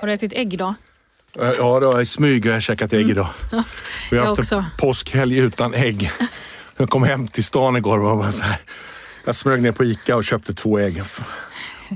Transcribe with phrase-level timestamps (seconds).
[0.00, 0.74] Har du ätit ägg idag?
[1.40, 3.28] Eh, Ja, då, i smyg har jag käkat ägg idag.
[3.50, 3.64] Vi har
[4.24, 4.56] jag haft också.
[4.56, 6.10] en påskhelg utan ägg.
[6.76, 8.58] Jag kom hem till stan igår och var så här.
[9.24, 11.02] Jag smög ner på Ica och köpte två ägg.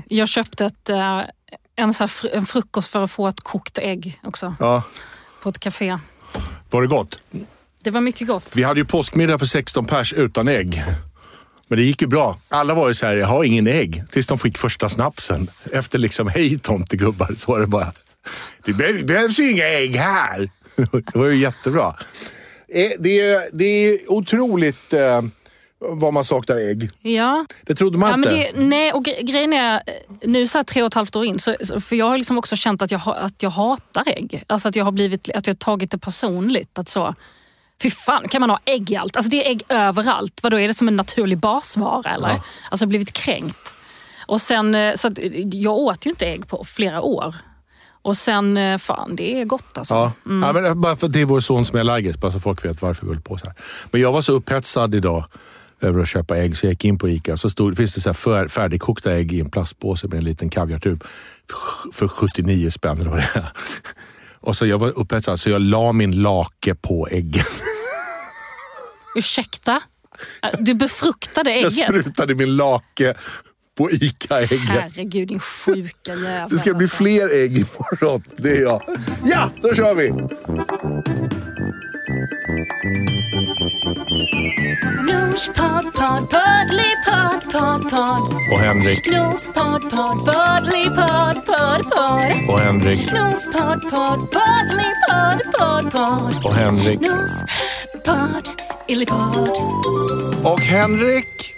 [0.07, 1.21] Jag köpte ett, eh,
[1.75, 4.55] en, så fr- en frukost för att få ett kokt ägg också.
[4.59, 4.83] Ja,
[5.41, 5.97] På ett café.
[6.69, 7.19] var det gott?
[7.83, 8.55] Det var mycket gott.
[8.55, 10.83] Vi hade ju påskmiddag för 16 pers utan ägg.
[11.67, 12.37] Men det gick ju bra.
[12.49, 14.03] Alla var ju så här, jag har ingen ägg.
[14.11, 15.49] Tills de fick första snapsen.
[15.73, 17.91] Efter liksom, hej tomtegubbar, så var det bara,
[18.65, 20.49] det be- behövs ju inga ägg här.
[21.13, 21.95] Det var ju jättebra.
[22.73, 25.21] Eh, Det är, det är otroligt eh,
[25.79, 26.89] vad man saknar ägg.
[27.01, 27.45] Ja.
[27.65, 28.29] Det trodde man Ja, inte.
[28.29, 29.81] det, nej, och gre- grejen är,
[30.23, 32.55] nu så här tre och ett halvt år in, så, för jag har liksom också
[32.55, 34.43] känt att jag, att jag hatar ägg.
[34.47, 36.79] Alltså att jag har blivit, att jag tagit det personligt.
[36.79, 37.15] Att så,
[37.81, 39.15] fy fan, kan man ha ägg i allt?
[39.15, 40.39] Alltså det är ägg överallt.
[40.43, 42.29] Vadå, är det som en naturlig basvara eller?
[42.29, 42.33] Ja.
[42.69, 43.73] Alltså jag har blivit kränkt.
[44.27, 45.19] Och sen, eh, så att,
[45.53, 47.35] jag åt ju inte ägg på flera år.
[48.01, 49.93] Och sen, eh, fan det är gott alltså.
[49.93, 50.11] Ja.
[50.23, 52.81] ja men bara för det är vår son som är allergisk, bara så folk vet
[52.81, 53.55] varför vi höll på så här.
[53.91, 55.25] Men jag var så upphetsad idag
[55.81, 57.37] över att köpa ägg, så jag gick in på Ica.
[57.37, 61.03] Så stod, finns det så här färdigkokta ägg i en plastpåse med en liten kaviartub
[61.49, 63.51] för, för 79 spänn eller vad det är.
[64.39, 67.43] Och så jag var upphetsad, så jag la min lake på äggen.
[69.15, 69.81] Ursäkta?
[70.43, 71.73] Eh, Du befruktade Jag ägget?
[71.73, 73.13] sprutade min lake
[73.77, 74.59] på ICA-äggen.
[74.67, 76.49] Herregud din sjuka jävel.
[76.49, 76.97] Det ska bli alltså.
[76.97, 78.23] fler ägg imorgon.
[78.37, 78.81] Det är jag.
[79.25, 80.11] Ja, då kör vi!
[85.09, 88.33] Nospodd, podd, poddlypodd, podd, podd.
[88.51, 89.11] Och Henrik.
[89.11, 92.49] Nospodd, podd, poddlypodd, podd, podd.
[92.49, 93.11] Och Henrik.
[93.11, 96.45] Nospodd, podd, poddlypodd, podd, podd.
[96.45, 96.99] Och Henrik.
[96.99, 99.49] Nospodd, illypodd.
[100.43, 101.51] Och Henrik.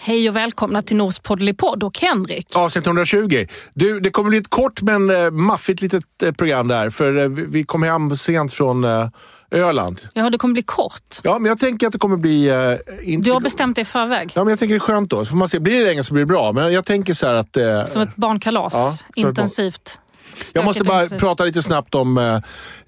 [0.00, 2.46] Hej och välkomna till Nors podd och Henrik.
[2.56, 3.46] Avsnitt 120.
[3.74, 6.90] Du, det kommer bli ett kort men eh, maffigt litet eh, program där.
[6.90, 9.08] För eh, vi kom hem sent från eh,
[9.50, 10.00] Öland.
[10.12, 11.20] Ja, det kommer bli kort.
[11.22, 12.48] Ja, men jag tänker att det kommer bli...
[12.48, 12.74] Eh,
[13.12, 13.24] inte...
[13.24, 14.32] Du har bestämt dig i förväg.
[14.34, 15.24] Ja, men jag tänker det är skönt då.
[15.24, 15.58] Så får man se.
[15.60, 16.52] Blir det länge så blir det bra.
[16.52, 17.56] Men jag tänker så här att...
[17.56, 18.74] Eh, Som ett barnkalas.
[18.74, 19.28] Ja, som ett barn.
[19.28, 19.98] Intensivt.
[20.54, 21.20] Jag måste bara intensivt.
[21.20, 22.38] prata lite snabbt om eh,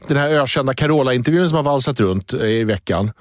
[0.08, 3.12] den här ökända Carola-intervjun som har valsat runt eh, i veckan.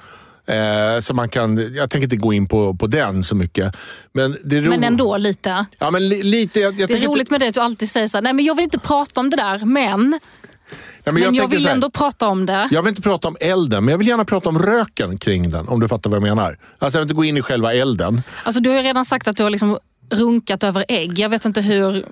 [0.46, 3.76] Eh, så man kan, jag tänker inte gå in på, på den så mycket.
[4.14, 5.66] Men, det ro- Men ändå lite.
[5.80, 6.60] Ja, men li, lite.
[6.60, 8.34] Jag, jag Det är roligt inte, med det att du alltid säger så här, nej
[8.34, 10.20] men jag vill inte prata om det där, men,
[11.04, 12.68] ja, men men jag, tänker vill här, ändå prata om det.
[12.72, 15.68] Jag vill inte prata om elden, men jag vill gärna prata om röken kring den.
[15.68, 16.58] Om du fattar vad jag menar.
[16.80, 18.22] Alltså jag vill inte gå in i själva elden.
[18.44, 19.78] Alltså, du har ju redan sagt att du har liksom
[20.12, 21.20] runkat över ägg.
[21.20, 22.04] Jag vet inte hur...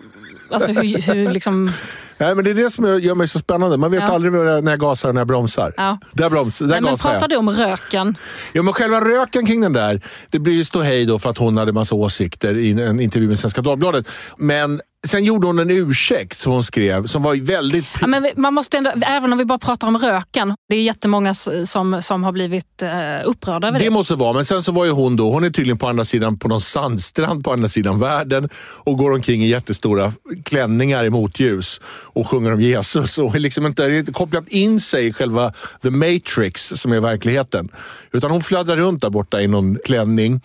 [0.51, 1.71] Alltså hur, hur liksom...
[2.17, 3.77] Nej, men det är det som gör mig så spännande.
[3.77, 4.13] Man vet Ja.
[4.13, 5.73] aldrig när jag gasar och när jag bromsar.
[5.77, 5.97] Ja.
[6.11, 7.19] Där, broms, där Nej, men gasar jag.
[7.19, 8.15] pratar du om röken?
[8.53, 11.57] Ja, men själva röken kring den där, det blir ju ståhej då för att hon
[11.57, 14.09] hade massa åsikter i en intervju med Svenska Dagbladet.
[14.37, 17.85] Men sen gjorde hon en ursäkt som hon skrev, som var väldigt...
[18.01, 20.55] Ja, men man måste ändå, även om vi bara pratar om röken.
[20.69, 21.33] Det är jättemånga
[21.65, 22.89] som, som har blivit eh,
[23.25, 23.85] upprörda över det.
[23.85, 26.05] Det måste vara, men sen så var ju hon då, hon är tydligen på andra
[26.05, 30.13] sidan, på någon sandstrand på andra sidan världen och går omkring i jättestora
[30.45, 35.53] klänningar i motljus och sjunger om Jesus och liksom inte kopplat in sig i själva
[35.81, 37.69] the matrix som är verkligheten.
[38.11, 40.41] Utan hon fladdrar runt där borta i någon klänning.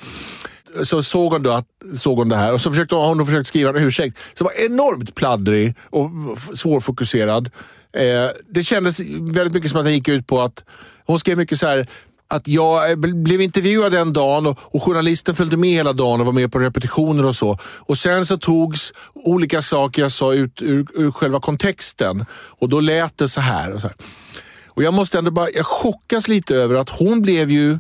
[0.83, 1.67] Så såg hon, då att,
[1.97, 4.65] såg hon det här och så försökte hon hon försökte skriva en ursäkt som var
[4.65, 6.11] enormt pladdrig och
[6.55, 7.51] svårfokuserad.
[7.93, 10.65] Eh, det kändes väldigt mycket som att den gick ut på att
[11.07, 11.89] hon skrev mycket så här
[12.33, 16.33] att jag blev intervjuad den dagen och, och journalisten följde med hela dagen och var
[16.33, 17.59] med på repetitioner och så.
[17.79, 22.81] Och Sen så togs olika saker jag sa ut ur, ur själva kontexten och då
[22.81, 23.73] lät det så här.
[23.73, 23.97] Och, så här.
[24.69, 27.79] och Jag måste ändå bara, jag chockas lite över att hon blev ju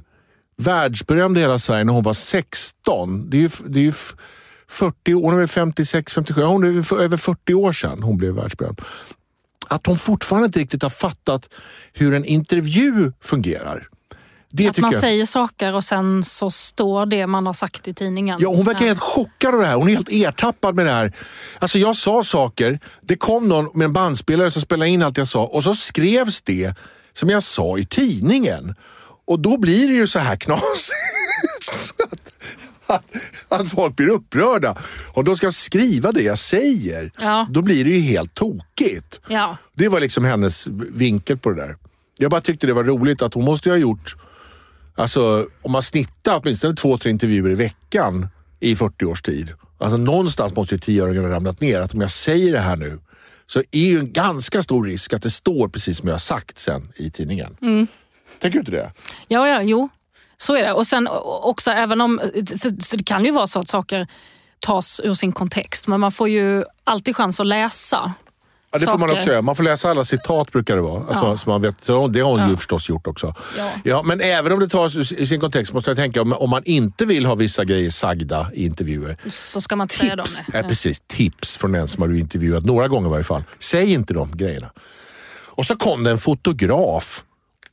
[0.63, 3.31] världsberömd i hela Sverige när hon var 16.
[3.31, 4.15] Det är ju, det är ju f-
[4.69, 8.19] 40, år- hon är väl 56, 57, hon är för, över 40 år sedan hon
[8.19, 8.81] blev världsberömd.
[9.69, 11.49] Att hon fortfarande inte riktigt har fattat
[11.93, 13.89] hur en intervju fungerar.
[14.55, 15.01] Det Att man jag.
[15.01, 18.39] säger saker och sen så står det man har sagt i tidningen.
[18.41, 19.75] Ja, hon verkar helt chockad av det här.
[19.77, 21.13] Hon är helt ertappad med det här.
[21.59, 25.29] Alltså jag sa saker, det kom någon med en bandspelare som spelade in allt jag
[25.29, 26.75] sa och så skrevs det
[27.13, 28.75] som jag sa i tidningen.
[29.33, 30.93] Och då blir det ju så här knasigt.
[32.11, 32.33] att,
[32.87, 34.77] att, att folk blir upprörda.
[35.15, 37.47] Om de ska skriva det jag säger, Ja.
[37.51, 39.21] då blir det ju helt tokigt.
[39.29, 39.57] Ja.
[39.75, 41.77] Det var liksom hennes vinkel på det där.
[42.19, 44.17] Jag bara tyckte det var roligt att hon måste ju ha gjort,
[44.95, 48.29] alltså om man snittar åtminstone två, tre intervjuer i veckan
[48.61, 49.53] i 40 års tid.
[49.79, 51.81] Alltså någonstans måste ju tioöringen ha ramlat ner.
[51.81, 52.99] Att om jag säger det här nu
[53.47, 56.59] så är ju en ganska stor risk att det står precis som jag har sagt
[56.59, 57.57] sen i tidningen.
[58.43, 58.93] Tänker du inte det?
[59.29, 59.89] Ja, ja, jo.
[60.37, 60.73] Så är det.
[60.73, 61.09] Och sen
[61.43, 62.21] också även om,
[62.83, 64.07] för det kan ju vara så att saker
[64.61, 65.87] tas ur sin kontext.
[65.89, 68.13] Men man får ju alltid chans att läsa.
[68.73, 69.21] Ja, det får man saker.
[69.21, 69.43] också göra.
[69.43, 71.05] Man får läsa alla citat brukar det vara.
[71.09, 71.37] Alltså, Ja.
[71.37, 72.57] så man vet, så det har hon ju Ja.
[72.57, 73.35] förstås gjort också.
[73.59, 73.71] Ja.
[73.85, 76.63] Ja, men även om det tas i sin kontext måste jag tänka om, om man
[76.65, 79.17] inte vill ha vissa grejer sagda i intervjuer.
[79.31, 80.25] Så ska man inte säga dem.
[80.25, 80.63] Tips, nej.
[80.63, 83.45] ja, precis, tips från den som har du intervjuat några gånger i varje fall.
[83.59, 84.73] Säg inte de grejerna.
[85.55, 87.25] Och så kom det en fotograf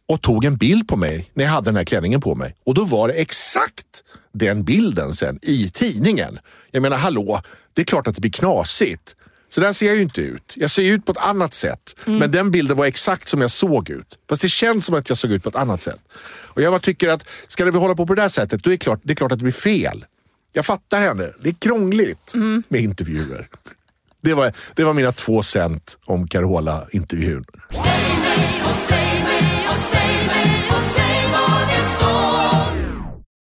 [0.10, 2.56] och tog en bild på mig när jag hade den här klänningen på mig.
[2.66, 6.40] Och då var det exakt den bilden sen i tidningen.
[6.72, 7.42] Jag menar, hallå,
[7.74, 9.16] det är klart att det blir knasigt.
[9.50, 10.54] Så där ser jag ju inte ut.
[10.58, 11.96] Jag ser ut på ett annat sätt.
[12.06, 14.18] Men den bilden var exakt som jag såg ut.
[14.30, 16.00] Fast det känns som att jag såg ut på ett annat sätt.
[16.48, 18.72] Och jag bara tycker att, ska det hålla på på det där sättet, då är
[18.72, 20.06] det klart, det är klart att det blir fel.
[20.54, 21.30] Jag fattar henne.
[21.44, 22.34] Det är krångligt
[22.68, 23.50] med intervjuer.
[24.22, 27.46] Det var, det var mina två cent om Carola-intervjun.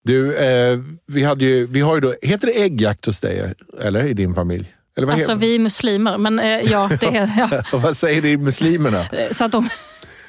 [0.04, 4.04] Du, eh, vi, hade ju, vi har ju då, heter det äggjakt hos dig, eller
[4.04, 4.74] i din familj?
[4.96, 7.62] Eller vad, Alltså heter, vi är muslimer, men eh, ja, det ja.
[7.78, 9.04] vad säger ni muslimerna?
[9.30, 9.68] Så att de...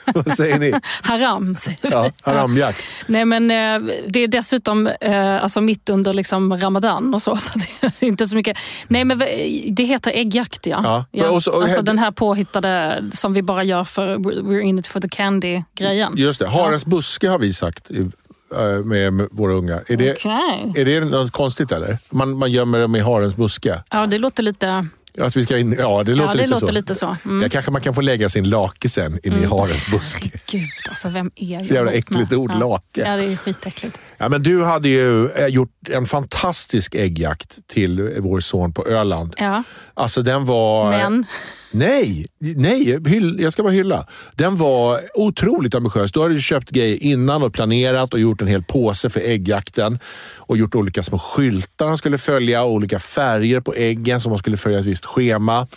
[0.13, 0.73] vad säger ni?
[1.01, 1.89] Haram säger vi.
[1.91, 2.83] Ja, haramjakt.
[3.07, 7.37] Nej men eh, det är dessutom eh, alltså mitt under liksom ramadan och så.
[7.37, 8.57] så det är inte så mycket.
[8.87, 11.05] Nej men v- det heter äggjakt ja.
[11.11, 11.29] Ja.
[11.29, 14.87] Och så- och- alltså den här påhittade som vi bara gör för we're in it
[14.87, 16.13] for the candy-grejen.
[16.17, 18.05] Just det, harens buske har vi sagt i- eh,
[18.85, 19.83] med, med våra ungar.
[19.87, 20.73] Är det, Okej.
[20.75, 21.97] är det något konstigt eller?
[22.09, 23.83] Man, man gömmer dem i harens buske?
[23.89, 24.87] Ja det låter lite,
[25.21, 26.71] Att vi ska in, ja, det låter ja, det lite låter så.
[26.73, 27.15] lite så.
[27.25, 27.39] Mm.
[27.39, 30.29] Där kanske man kan få lägga sin lake sen inne i harens buske.
[30.51, 32.59] Gud alltså vem är jag Så jävla äckligt ord, ja.
[32.59, 33.01] lake.
[33.09, 33.97] Ja det är skitäckligt.
[34.17, 38.87] Ja, men du hade ju eh, gjort en fantastisk äggjakt till eh, vår son på
[38.87, 39.33] Öland.
[39.37, 39.63] Ja.
[39.93, 40.91] Alltså den var...
[40.91, 41.25] Men,
[41.73, 44.07] Nej, nej hyll, jag ska bara hylla.
[44.35, 46.11] Den var otroligt ambitiös.
[46.11, 49.99] Du hade ju köpt grejer innan och planerat och gjort en hel påse för äggjakten.
[50.37, 54.39] Och gjort olika små skyltar han skulle följa, och olika färger på äggen som man
[54.39, 55.67] skulle följa ett visst schema.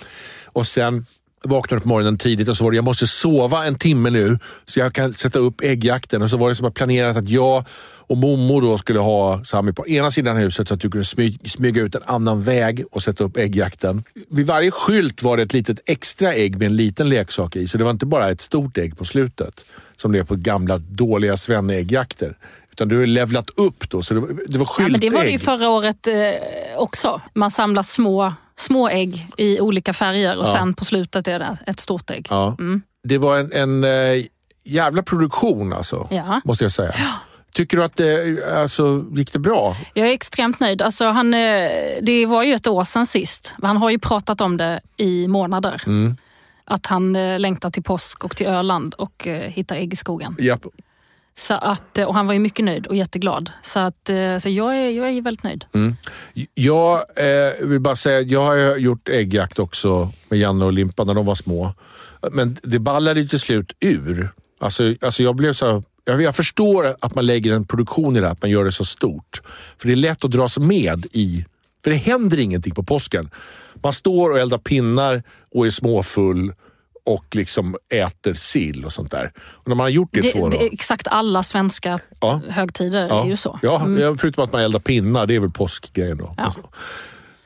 [0.44, 1.06] Och sen
[1.44, 4.80] vaknade på morgonen tidigt och så var det jag måste sova en timme nu så
[4.80, 6.22] jag kan sätta upp äggjakten.
[6.22, 7.64] Och så var det som att planerat att jag
[8.08, 11.48] och Momo då skulle ha Sami på ena sidan huset så att du kunde smy-
[11.48, 14.04] smyga ut en annan väg och sätta upp äggjakten.
[14.30, 17.68] Vid varje skylt var det ett litet extra ägg med en liten leksak i.
[17.68, 19.64] Så det var inte bara ett stort ägg på slutet
[19.96, 22.36] som det är på gamla dåliga svenneäggjakter.
[22.72, 24.92] Utan du har levlat upp då, så det var, det var ja, skyltägg.
[24.92, 26.14] men det var det ju förra året eh,
[26.76, 27.20] också.
[27.34, 30.52] Man samlar små, små ägg i olika färger och Ja.
[30.52, 32.26] sen på slutet är det ett stort ägg.
[32.30, 32.56] Ja.
[33.04, 34.24] Det var en, en eh,
[34.64, 36.40] jävla produktion alltså, Ja.
[36.44, 36.94] måste jag säga.
[37.52, 39.76] Tycker du att det alltså, gick det bra?
[39.94, 40.82] Jag är extremt nöjd.
[40.82, 41.70] Alltså han, eh,
[42.02, 43.54] det var ju ett år sedan sist.
[43.58, 45.82] men Han har ju pratat om det i månader.
[45.86, 46.16] Mm.
[46.64, 50.36] Att han eh, längtar till påsk och till Öland och hittar ägg i skogen.
[50.38, 50.64] Japp.
[51.38, 53.50] Så att, eh, och han var ju mycket nöjd och jätteglad.
[53.62, 55.64] Så, att, eh, så jag, är, jag är väldigt nöjd.
[55.74, 55.96] Mm.
[56.54, 61.14] Jag eh, vill bara säga, jag har gjort äggjakt också med Janne och Limpa när
[61.14, 61.74] de var små.
[62.30, 64.30] Men det ballade ju till slut ur.
[64.60, 68.26] Alltså, alltså jag blev så jag, jag förstår att man lägger en produktion i det
[68.26, 69.42] här, att man gör det så stort.
[69.78, 71.44] För det är lätt att dras med i...
[71.84, 73.30] För det händer ingenting på påsken.
[73.82, 76.52] Man står och eldar pinnar och är småfull
[77.06, 79.32] och liksom äter sill och sånt där.
[79.38, 80.68] Och när man har gjort det, Det, två det, dagar...
[80.72, 82.40] exakt alla svenska Ja.
[82.48, 83.24] högtider Ja.
[83.24, 83.58] är ju så.
[83.62, 85.26] Ja, ja, förutom att man eldar pinnar.
[85.26, 86.34] Det är väl påskgrejen då.
[86.36, 86.50] Ja.
[86.50, 86.60] Så.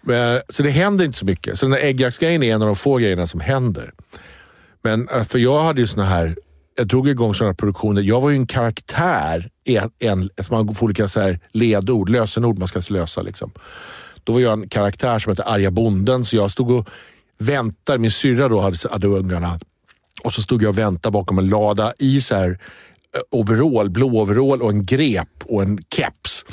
[0.02, 1.58] Men, så det händer inte så mycket.
[1.58, 3.92] Så den här äggjaktsgrejen är en av de få grejerna som händer.
[4.82, 6.36] Men eh, för jag hade ju såna här
[6.76, 8.02] jag drog igång sådana produktioner.
[8.02, 12.68] Jag var ju en karaktär, en, en, man får olika så här ledord, lösenord man
[12.68, 13.22] ska lösa.
[13.22, 13.52] Liksom.
[14.24, 16.88] Då var jag en karaktär som hette Arga bonden, så jag stod och
[17.40, 19.58] väntar, Min syrra då hade, hade ungarna
[20.24, 24.06] och så stod jag och väntade bakom en lada i så här eh, overall, blå
[24.06, 26.44] overall och en grep och en keps.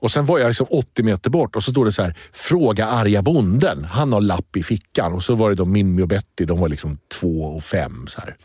[0.00, 2.86] Och sen var jag liksom 80 meter bort och så stod det så här, fråga
[2.86, 3.84] arga bonden.
[3.84, 5.12] Han har lapp i fickan.
[5.12, 8.06] Och så var det då Mimmi och Betty, de var liksom två och fem.
[8.08, 8.36] Så här.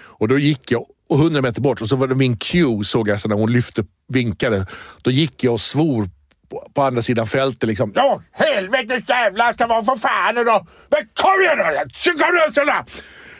[0.00, 3.08] Och då gick jag och 100 meter bort och så var det min cue, såg
[3.08, 4.66] jag så när hon lyfte, vinkade.
[5.02, 6.10] Då gick jag och svor
[6.48, 7.92] på, på andra sidan fältet liksom.
[7.94, 10.66] Ja, helvetes jävlar ska vara för fan då!
[10.88, 11.90] Men kom igen då!
[11.94, 12.84] Så kom!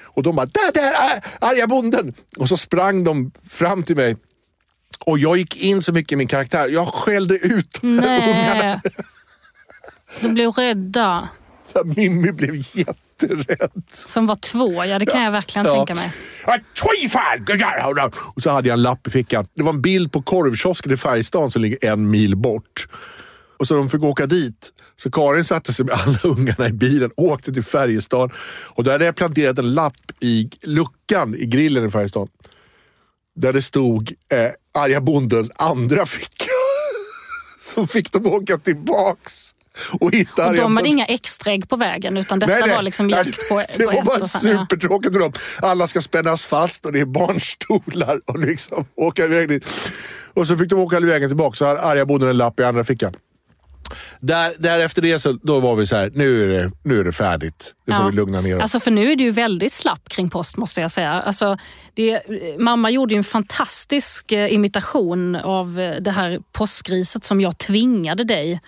[0.04, 2.14] Och de bara, där, där, är arga bonden!
[2.36, 4.16] Och så sprang de fram till mig.
[4.98, 6.68] Och jag gick in så mycket i min karaktär.
[6.68, 8.54] Jag skällde ut ungarna.
[8.54, 8.80] Nej.
[10.20, 11.28] De blev rädda.
[11.64, 12.54] Så här, Mimmi blev
[13.22, 13.82] jätterädd.
[13.92, 16.12] Som var två, ja det kan jag verkligen tänka mig.
[16.46, 18.10] Ja, twi fan!
[18.34, 19.46] Och så hade jag en lapp i fickan.
[19.54, 22.88] Det var en bild på korvkiosken i Färjestaden som ligger en mil bort.
[23.58, 24.72] Och så de fick åka dit.
[24.96, 28.36] Så Karin satte sig med alla ungarna i bilen och åkte till Färjestaden.
[28.70, 32.28] Och där hade jag planterat en lapp i luckan i grillen i Färjestaden.
[33.36, 36.50] Där det stod eh, arga bondens andra ficka.
[37.60, 39.54] Så fick de åka tillbaks
[40.00, 43.48] och hitta Och de hade inga extra ägg på vägen utan detta var liksom jakt
[43.48, 45.32] på, Det på var ett bara supertråkigt för dem.
[45.62, 49.64] Alla ska spännas fast och det är barnstolar och liksom åka iväg dit.
[50.34, 52.84] Och så fick de åka vägen tillbaka så har arga bonden en lapp i andra
[52.84, 53.14] fickan.
[54.20, 57.04] Där, där efter det så då var vi så här, nu är det, nu är
[57.04, 57.74] det färdigt.
[57.86, 58.08] Nu får Ja.
[58.10, 58.62] vi lugna ner oss.
[58.62, 61.10] Alltså för nu är det ju väldigt slapp kring post måste jag säga.
[61.12, 61.56] Alltså
[61.94, 62.22] det,
[62.58, 68.24] mamma gjorde ju en fantastisk eh, imitation av eh, det här påskgriset som jag tvingade
[68.24, 68.60] dig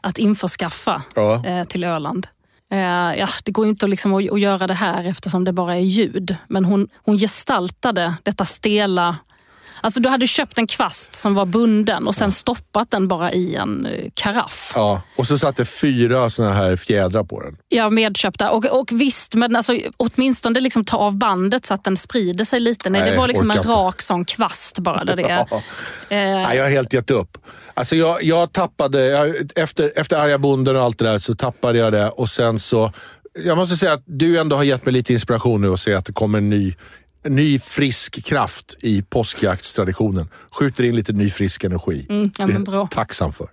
[0.00, 1.46] att införskaffa Ja.
[1.46, 2.26] eh, till Öland.
[2.72, 2.78] Eh,
[3.18, 5.76] ja, det går ju inte att, liksom att, att göra det här eftersom det bara
[5.76, 6.36] är ljud.
[6.48, 9.16] Men hon, hon gestaltade detta stela...
[9.80, 13.54] Alltså du hade köpt en kvast som var bunden och sen stoppat den bara i
[13.54, 14.72] en eh, karaff.
[14.74, 17.56] Ja, och så satt det fyra såna här fjädrar på den.
[17.68, 18.50] Ja, medköpta.
[18.50, 22.60] Och, och visst, men alltså, åtminstone liksom ta av bandet så att den sprider sig
[22.60, 22.90] lite.
[22.90, 25.04] Nej, Nej, det var liksom en rak sån kvast bara.
[25.04, 25.46] Där det är.
[25.50, 25.56] Ja.
[25.56, 25.62] Eh,
[26.10, 27.38] Nej, jag har helt gett upp.
[27.74, 31.78] Alltså jag, jag tappade, jag, efter, efter arga bonden och allt det där så tappade
[31.78, 32.92] jag det och sen så...
[33.44, 36.04] Jag måste säga att du ändå har gett mig lite inspiration nu och se att
[36.04, 36.74] det kommer en ny,
[37.28, 40.28] ny frisk kraft i påskjaktstraditionen.
[40.50, 42.06] Skjuter in lite ny frisk energi.
[42.08, 42.74] Mm, ja, det är men bra.
[42.74, 43.48] jag tacksam för.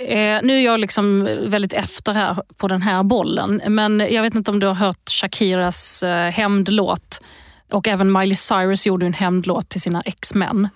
[0.00, 3.62] Eh, nu är jag liksom väldigt efter här på den här bollen.
[3.68, 7.20] Men jag vet inte om du har hört Shakiras eh, hämndlåt.
[7.70, 10.68] Och även Miley Cyrus gjorde en hämndlåt till sina ex-män.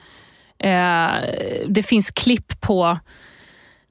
[0.59, 1.11] Eh,
[1.69, 2.99] det finns klipp på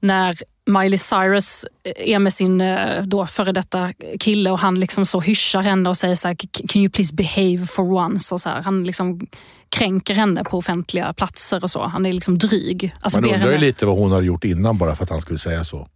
[0.00, 1.64] när Miley Cyrus
[1.96, 5.96] är med sin eh, då före detta kille och han liksom så hyschar henne och
[5.96, 6.34] säger så här,
[6.68, 8.34] can you please behave for once?
[8.34, 8.62] Och så här.
[8.62, 9.20] Han liksom
[9.68, 11.86] kränker henne på offentliga platser och så.
[11.86, 12.94] Han är liksom dryg.
[13.00, 15.20] Alltså Man undrar ju henne- lite vad hon hade gjort innan bara för att han
[15.20, 15.88] skulle säga så.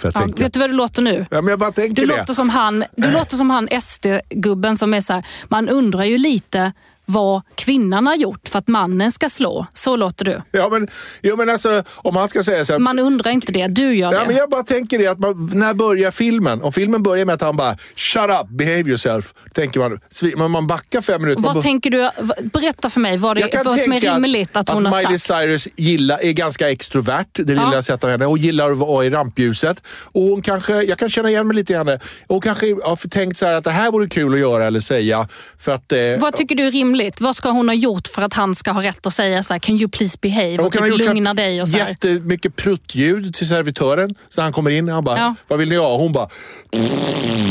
[0.00, 1.26] För Ja, vet du vad du låter nu?
[1.30, 2.16] ja, men jag bara tänker Du det.
[2.18, 6.18] låter som han, du låter som han SD-gubben som är så här, man undrar ju
[6.18, 6.72] lite
[7.04, 9.66] vad kvinnan har gjort för att mannen ska slå.
[9.72, 10.42] Så låter du.
[10.50, 10.88] Ja, men,
[11.20, 14.12] ja, men alltså, om han ska säga så här, Man undrar inte det, du gör
[14.12, 14.26] Ja, det.
[14.26, 16.62] men jag bara tänker det att man, när börjar filmen?
[16.62, 19.98] Om filmen börjar med att han bara “shut up, behave yourself” tänker man,
[20.36, 21.40] men man backar fem minuter.
[21.40, 22.10] man Vad bara- tänker du,
[22.48, 25.18] berätta för mig vad, det, jag kan vad som är rimligt att, hon har Miley
[25.18, 25.40] sagt.
[25.42, 28.24] Cyrus gillar, är ganska extrovert, det lilla jag har sett av henne.
[28.24, 29.82] Hon gillar att vara i rampljuset.
[30.12, 31.98] Och hon kanske, jag kan känna igen mig lite i henne.
[32.28, 35.28] Hon kanske har tänkt så här att det här vore kul att göra eller säga.
[35.58, 36.91] För att, eh, Vad tycker du är rimligt?
[37.20, 39.58] Vad ska hon ha gjort för att han ska ha rätt att säga så här,
[39.58, 40.58] can you please behave?
[40.58, 41.88] Och ha typ så lugna dig och så här.
[41.88, 44.14] jättemycket pruttljud till servitören.
[44.28, 45.34] Så han kommer in och han bara, Ja.
[45.48, 45.96] vad vill ni ha?
[45.96, 46.28] Hon bara,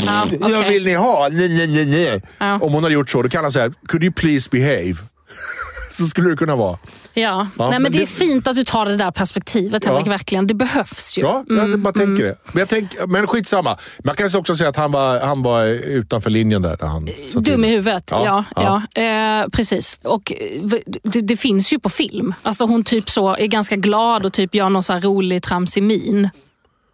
[0.06, 0.70] Ja, Vad okej.
[0.72, 1.28] vill ni ha?
[1.32, 2.58] Nej, nej, nej, nej.
[2.60, 4.94] Om hon hade gjort så, då kan han säga “Could you please behave?”
[5.90, 6.78] Så skulle det kunna vara.
[7.14, 7.22] Ja.
[7.22, 10.06] Ja, Nej, men men det är det- fint att du tar det där perspektivet Henrik,
[10.06, 10.10] Ja.
[10.10, 10.46] verkligen.
[10.46, 11.22] Det behövs ju.
[11.22, 12.36] Ja, jag bara tänker det.
[12.52, 13.76] Men, jag tänk, men skitsamma.
[14.04, 16.76] Man kan också säga att han var, han var utanför linjen där.
[16.80, 17.08] När han.
[17.34, 18.44] Dum i huvudet, ja.
[18.56, 19.02] Ja.
[19.02, 19.98] Eh, precis.
[20.02, 20.62] Och eh,
[21.02, 22.34] det, det finns ju på film.
[22.42, 26.30] Alltså hon typ så är ganska glad och typ gör någon så rolig tramsig min.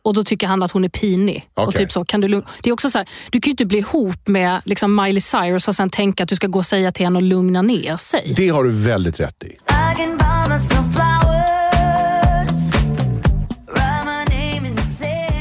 [0.03, 1.49] Och då tycker han att hon är pinig.
[1.55, 1.79] Och Okej.
[1.81, 2.29] typ så, kan du,
[2.63, 5.69] det är också så här, du kan ju inte bli ihop med liksom Miley Cyrus
[5.69, 8.33] och sen tänka att du ska gå och säga till henne att lugna ner sig.
[8.37, 9.57] Det har du väldigt rätt i.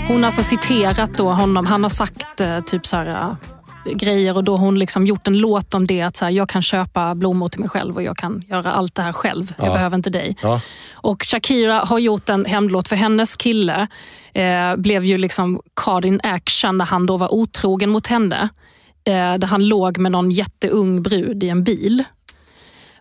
[0.08, 1.66] Hon har alltså citerat då honom.
[1.66, 5.28] Han har sagt eh, typ så här, eh, grejer och då har hon liksom gjort
[5.28, 6.02] en låt om det.
[6.02, 8.96] Att så här, jag kan köpa blommor till mig själv och jag kan göra allt
[8.96, 9.54] det här själv.
[9.58, 9.74] Jag Ja.
[9.74, 10.38] behöver inte dig.
[10.42, 10.62] Ja.
[10.94, 13.88] Och Shakira har gjort en hämndlåt för hennes kille.
[14.34, 18.50] Eh, blev ju liksom caught in action när han då var otrogen mot henne.
[19.04, 22.04] Eh, där han låg med någon jätteung brud i en bil.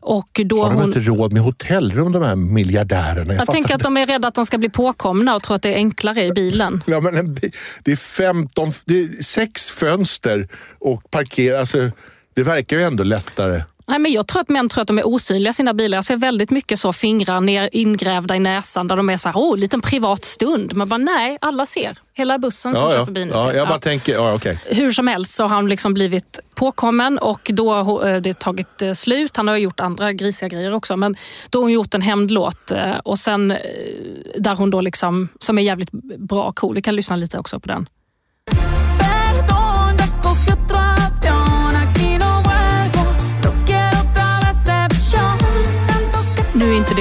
[0.08, 0.84] Och då Har de hon...
[0.84, 3.32] inte råd med hotellrum, de här miljardärerna?
[3.34, 5.62] Jag fattar tänker att de är rädda att de ska bli påkomna och tror att
[5.62, 6.82] det är enklare i bilen.
[6.86, 7.50] Ja, men en, bi-
[7.84, 10.48] det är 15, det är sex fönster
[10.78, 11.60] och parkera.
[11.60, 11.90] Alltså,
[12.34, 13.62] det verkar ju ändå lättare.
[13.88, 15.96] Nej, men jag tror att män tror att de är osynliga i sina bilar.
[15.98, 19.36] Jag ser väldigt mycket så fingrar ner, ingrävda i näsan där de är så här,
[19.38, 20.74] åh, liten privat stund.
[20.74, 21.98] Men bara nej, alla ser.
[22.14, 23.04] Hela bussen som Ja, kör ja.
[23.04, 23.78] förbi nu ja, jag bara Ja.
[23.80, 24.60] tänker, ja, okej.
[24.66, 28.82] Hur som helst så har han liksom blivit påkommen och då har eh, det tagit
[28.82, 29.36] eh, slut.
[29.36, 30.96] Han har gjort andra grisiga grejer också.
[30.96, 31.16] Men
[31.50, 33.48] då har hon gjort en hämndlåt eh, och sen
[34.38, 36.74] där hon då liksom, som är jävligt bra cool.
[36.74, 37.88] Vi kan lyssna lite också på den.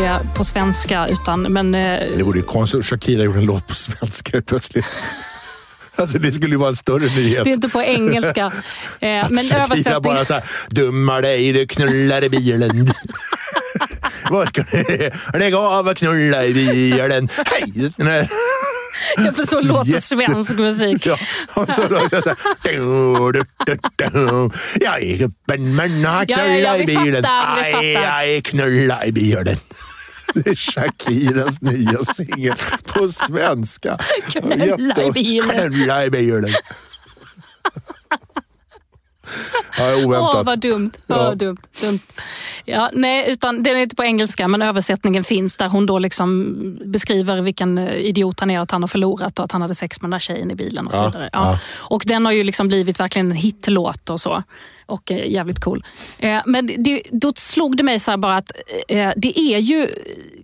[0.05, 2.85] Det på svenska utan men eh, Det vore ju konstigt.
[2.85, 4.85] Shakira gjorde en låt på svenska plötsligt.
[5.97, 7.43] Alltså det skulle ju vara en större nyhet.
[7.43, 8.45] det är inte på engelska.
[8.99, 10.01] Eh, men Shakira översättning...
[10.01, 12.87] bara såhär, dummar dig, du knullar i bilen.
[14.29, 15.11] Var ska du?
[15.39, 17.29] Lägg av och knulla i bilen.
[17.45, 17.91] Hej!
[17.99, 18.29] Här-
[19.17, 21.05] Ja, för så låter Jätte- svensk musik.
[21.05, 21.17] Ja,
[21.53, 22.21] och så låter
[22.63, 24.49] det du, du.
[24.85, 27.23] Jag är gubben men har Ja, ja, knulla ja, i bilen.
[27.23, 29.55] fattar, Aj, aj, knulla i bilen.
[30.35, 33.97] Det är Shakiras nya singel på svenska.
[34.31, 35.71] Knulla i bilen.
[35.71, 36.49] Knulla i bilen.
[39.77, 40.45] Ja, Åh, oväntat.
[40.45, 40.91] vad dumt.
[41.07, 41.15] Ja.
[41.29, 41.35] Ja.
[41.35, 41.99] dumt, dumt.
[42.65, 46.55] Ja, nej, utan den är inte på engelska, men översättningen finns där hon då liksom
[46.85, 50.01] beskriver vilken eh, idiot han är, att han har förlorat och att han hade sex
[50.01, 51.29] med den där tjejen i bilen och så Ja, vidare.
[51.33, 51.51] Ja.
[51.51, 51.59] ja.
[51.77, 54.43] Och den har ju liksom blivit verkligen en hitlåt och så.
[54.85, 55.85] Och eh, jävligt cool.
[56.17, 58.51] Eh, men det, då slog det mig så här bara att
[58.87, 59.87] eh, det är ju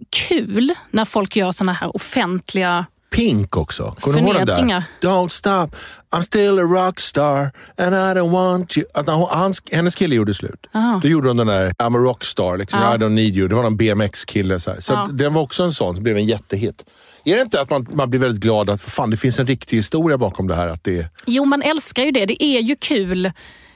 [0.09, 2.85] kul när folk gör såna här offentliga
[3.15, 3.95] Pink också.
[3.99, 4.83] Kommer du ihåg den där?
[5.01, 5.67] Don't stop,
[6.15, 8.85] I'm still a rockstar and I don't want you.
[8.93, 10.65] Att han- hans, hennes kille gjorde slut.
[10.73, 10.99] Aha.
[11.03, 12.95] Då gjorde hon den där I'm a rockstar, liksom, Ja.
[12.95, 13.47] I don't need you.
[13.47, 14.59] Det var någon BMX-kille.
[14.59, 15.07] Så, så Ja.
[15.11, 16.85] den var också en sån som blev en jättehit.
[17.25, 19.77] Är det inte att man, man blir väldigt glad att fan, det finns en riktig
[19.77, 20.67] historia bakom det här?
[20.67, 22.25] Att det Jo, man älskar ju det.
[22.25, 23.25] Det är ju kul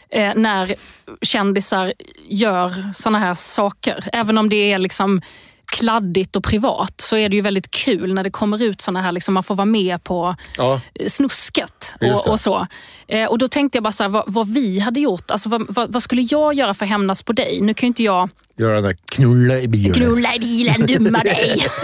[0.10, 0.76] eh, när
[1.22, 1.94] kändisar
[2.30, 4.10] gör såna här saker.
[4.14, 5.22] Även om det är liksom
[5.66, 9.12] kladdigt och privat så är det ju väldigt kul när det kommer ut såna här,
[9.12, 12.14] liksom, man får vara med på ja, eh, snusket och, det.
[12.14, 12.68] och så.
[13.08, 15.32] Eh, och då tänkte jag bara så här, vad, vad vi hade gjort.
[15.32, 17.62] Alltså, vad, vad, vad skulle jag göra för att hämnas på dig?
[17.62, 19.94] Nu kan ju inte jag göra den där knulla i bilen.
[19.94, 21.68] knulla i bilen, dumma dig.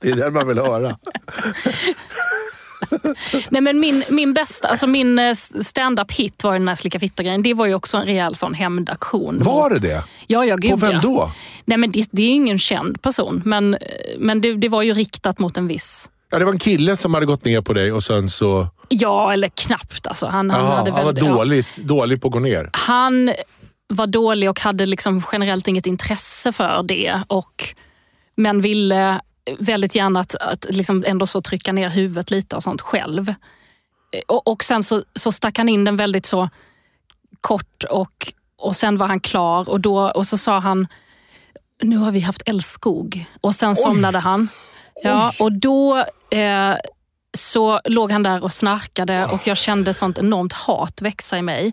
[0.00, 0.96] Det är den man vill höra.
[3.50, 7.00] Nej, men min, min bästa, alltså min eh, stand-up hit var ju den här slicka
[7.00, 7.42] fitta-grejen.
[7.42, 9.38] Det var ju också en rejäl sån hämndaktion.
[9.40, 10.04] Var mot- det det?
[10.26, 11.30] Ja, ja, gud På vem då?
[11.64, 13.80] Nej, men det, det är ingen känd person, men, eh,
[14.18, 16.10] men det, det var ju riktat mot en viss...
[16.30, 18.68] Ja, det var en kille som hade gått ner på dig och sen så...
[18.88, 20.06] Ja, eller knappt.
[20.06, 20.26] Alltså.
[20.26, 21.30] Han, han, Aha, hade han var väl- ja.
[21.36, 22.70] dålig, dålig på att gå ner.
[22.72, 23.32] han
[23.88, 27.20] var dålig och hade liksom generellt inget intresse för det.
[27.26, 27.74] Och,
[28.36, 29.20] men ville
[29.58, 33.34] väldigt gärna att, att liksom ändå så trycka ner huvudet lite och sånt själv.
[34.26, 36.48] Och, och sen så, så stack han in den väldigt så
[37.40, 40.86] kort och, och sen var han klar och, då, och så sa han
[41.82, 43.24] nu har vi haft älskog.
[43.40, 44.48] Och sen somnade han.
[45.02, 46.74] Ja, och då eh,
[47.36, 51.72] så låg han där och snarkade och jag kände sånt enormt hat växa i mig.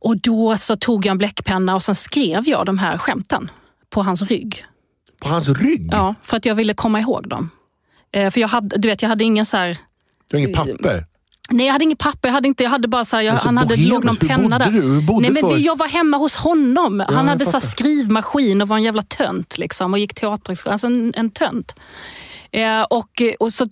[0.00, 3.50] Och då så tog jag en bläckpenna och sen skrev jag de här skämten
[3.90, 4.64] på hans rygg.
[5.24, 5.88] På hans rygg?
[5.92, 7.50] Ja, för att jag ville komma ihåg dem.
[8.12, 9.78] Eh, för jag hade, du vet, jag hade ingen så här...
[10.30, 11.06] Du har inget papper?
[11.50, 12.28] Nej, jag hade ingen papper.
[12.28, 14.16] Jag hade, inte, jag hade bara så här, jag, Men så han hade låg någon
[14.16, 14.66] penna där.
[14.70, 14.72] du?
[14.72, 17.00] Hur bodde Nej, men jag var hemma hos honom.
[17.00, 19.58] han jag hade så skrivmaskin och var en jävla tönt.
[19.58, 20.72] Liksom, och gick teaterhögskolan.
[20.72, 21.74] Alltså en, en tönt.
[22.54, 23.66] Eh, och, och så,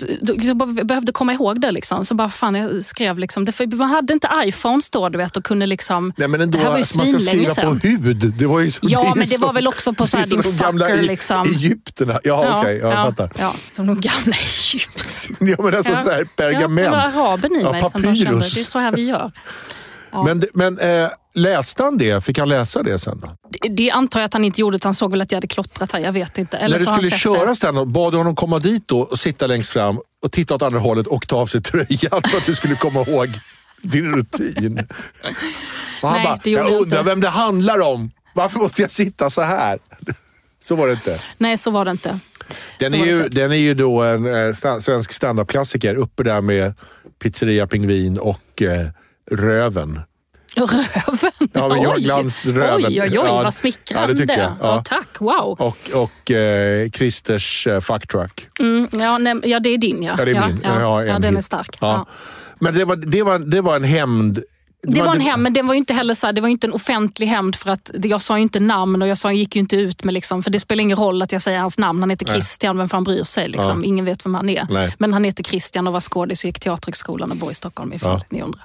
[0.55, 1.71] bara behövde komma ihåg det.
[1.71, 2.05] Liksom.
[2.05, 3.45] Så bara fan, jag skrev liksom.
[3.45, 6.13] Det, för man hade inte iPhones då du vet, och kunde liksom...
[6.17, 8.35] Nej men ändå, det här var ju alltså, man ska skriva på hud.
[8.39, 10.27] Det var ju så, Ja, det men det som- var väl också på så här
[10.27, 11.43] din de gamla fucker, i- liksom.
[11.43, 12.21] Egypterna.
[12.25, 13.33] Ja, okej, jag ja, fattar.
[13.39, 15.49] Ja, som de gamla Egypten.
[15.49, 16.81] Ja, men alltså så här, pergament.
[16.81, 18.55] Ja, det var araben i Ja, mig som bara kände, papyrus.
[18.55, 19.31] det är så här vi gör.
[20.13, 20.23] Ja.
[20.23, 22.25] Men, men eh, läste han det?
[22.25, 23.37] Fick han läsa det sen då?
[23.51, 25.47] Det, det antar jag att han inte gjorde, utan han såg väl att jag hade
[25.47, 26.01] klottrat här.
[26.01, 26.57] Jag vet inte.
[26.57, 27.57] Eller När du skulle köra det.
[27.57, 30.79] stand bad du honom komma dit då och sitta längst fram och titta åt andra
[30.79, 33.29] hållet och ta av sig tröjan för att du skulle komma ihåg
[33.83, 34.87] din rutin.
[36.03, 38.11] Och han Nej, bara, jag undrar inte." vem det handlar om.
[38.35, 39.79] Varför måste jag sitta så här?
[40.63, 41.19] Så var det inte.
[41.39, 42.19] Nej, så var det inte.
[42.79, 43.29] Den Så är, ju, inte.
[43.29, 45.95] den är ju då en eh, sta- svensk standup-klassiker.
[45.95, 46.75] Uppe där med
[47.23, 48.87] Pizzeria Pingvin och eh,
[49.31, 50.01] Röven.
[50.57, 51.33] Röven?
[51.53, 52.77] Ja, men jag- glansröven.
[52.87, 54.09] Oj, oj, oj, Ja, vad smickrande.
[54.09, 54.53] ja, det tycker jag.
[54.61, 54.83] Ja.
[54.85, 55.57] tack, wow.
[55.61, 58.49] Och, och eh, Christers eh, Fucktruck.
[58.61, 60.15] Mm, ja, nej, ja, det är din ja.
[60.19, 60.61] Ja, det är ja, min.
[60.65, 61.45] Ja, ja, den är hit.
[61.45, 61.77] stark.
[61.81, 61.93] Ja.
[61.93, 62.07] Ja.
[62.59, 64.43] Men det var, det, var, det var en hämnd.
[64.83, 66.67] Det var en hämnd, men det var ju inte heller så här, det var inte
[66.67, 69.61] en offentlig hämnd för att jag sa ju inte namn och jag sa, gick ju
[69.61, 72.01] inte ut med liksom, för det spelar ingen roll att jag säger hans namn.
[72.03, 72.35] Han heter Nej.
[72.35, 73.49] Christian, vem fan bryr sig?
[73.49, 73.81] Liksom.
[73.83, 73.89] Ja.
[73.89, 74.67] Ingen vet vem han är.
[74.71, 74.95] Nej.
[74.99, 78.19] Men han heter Christian och var skådis och gick Teaterhögskolan och bor i Stockholm ifall
[78.19, 78.25] Ja.
[78.31, 78.65] ni undrar.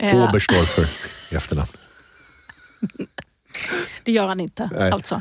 [0.00, 0.88] Eh, Oberstdorfer
[1.30, 1.68] i efternamn.
[4.04, 4.70] Det gör han inte.
[4.78, 4.90] Nej.
[4.90, 5.20] Alltså.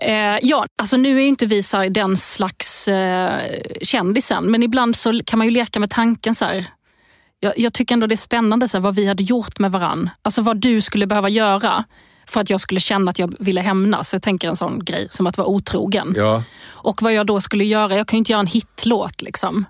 [0.00, 3.40] Eh, ja, alltså nu är inte vi så här, den slags eh,
[3.82, 6.64] kändisen, men ibland så kan man ju leka med tanken så här.
[7.40, 10.10] Jag, jag tycker ändå det är spännande så här, vad vi hade gjort med varann.
[10.22, 11.84] Alltså vad du skulle behöva göra
[12.26, 14.12] för att jag skulle känna att jag ville hämnas.
[14.12, 16.14] Jag tänker en sån grej som att vara otrogen.
[16.16, 16.42] Ja.
[16.64, 19.64] Och vad jag då skulle göra, jag kan ju inte göra en hitlåt liksom.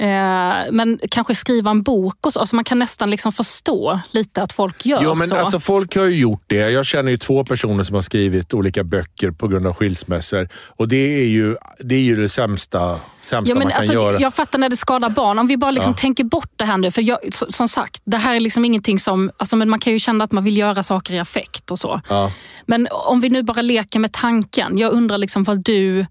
[0.00, 2.40] Eh, men kanske skriva en bok och så.
[2.40, 5.36] Alltså man kan nästan liksom förstå lite att folk gör Jo, men så.
[5.36, 6.70] alltså, folk har ju gjort det.
[6.70, 10.48] Jag känner ju två personer som har skrivit olika böcker på grund av skilsmässor.
[10.76, 13.92] Och det är ju det, är ju det sämsta, sämsta Ja, men man kan alltså,
[13.94, 14.20] göra.
[14.20, 15.38] Jag fattar när det skadar barn.
[15.38, 16.00] Om vi bara liksom Ja.
[16.00, 16.90] tänker bort det här nu.
[16.90, 19.30] För jag, som sagt, det här är liksom ingenting som...
[19.36, 22.00] Alltså, men man kan ju känna att man vill göra saker i affekt och så.
[22.08, 22.32] Ja.
[22.66, 24.78] Men om vi nu bara leker med tanken.
[24.78, 26.06] Jag undrar liksom vad du...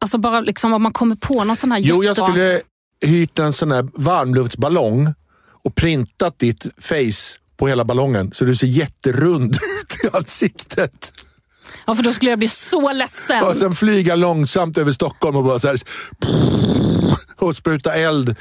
[0.00, 2.60] Alltså bara liksom om man kommer på någon sån här Jo, jag skulle
[3.06, 5.14] hyrt en sån här varmluftsballong
[5.64, 11.12] och printat ditt face på hela ballongen så du ser jätterund ut i ansiktet.
[11.86, 13.44] Ja, för då skulle jag bli så ledsen.
[13.44, 15.80] Och sen flyga långsamt över Stockholm och bara så här,
[17.36, 18.36] och spruta eld.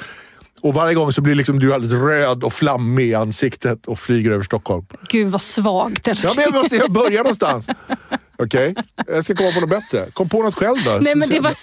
[0.62, 4.32] Och varje gång så blir liksom du alldeles röd och flammig i ansiktet och flyger
[4.32, 4.86] över Stockholm.
[5.10, 6.34] Gud vad svagt Ja, älskling.
[6.36, 7.68] men jag måste jag börja någonstans.
[8.38, 8.76] Okej?
[9.08, 10.12] Jag ska komma på något bättre.
[10.14, 10.98] Kom på något själv då.
[11.02, 11.56] Nej, men det var,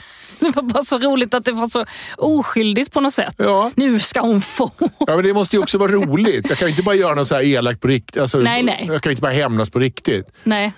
[0.45, 1.85] det var bara så roligt att det var så
[2.17, 3.35] oskyldigt på något sätt.
[3.37, 3.71] Ja.
[3.75, 4.71] Nu ska hon få.
[4.79, 6.49] Ja, men det måste ju också vara roligt.
[6.49, 8.23] Jag kan ju inte bara göra något så här elakt på riktigt.
[8.23, 8.85] Alltså, Nej, nej.
[8.89, 10.27] Jag kan ju inte bara hämnas på riktigt.
[10.43, 10.73] Nej.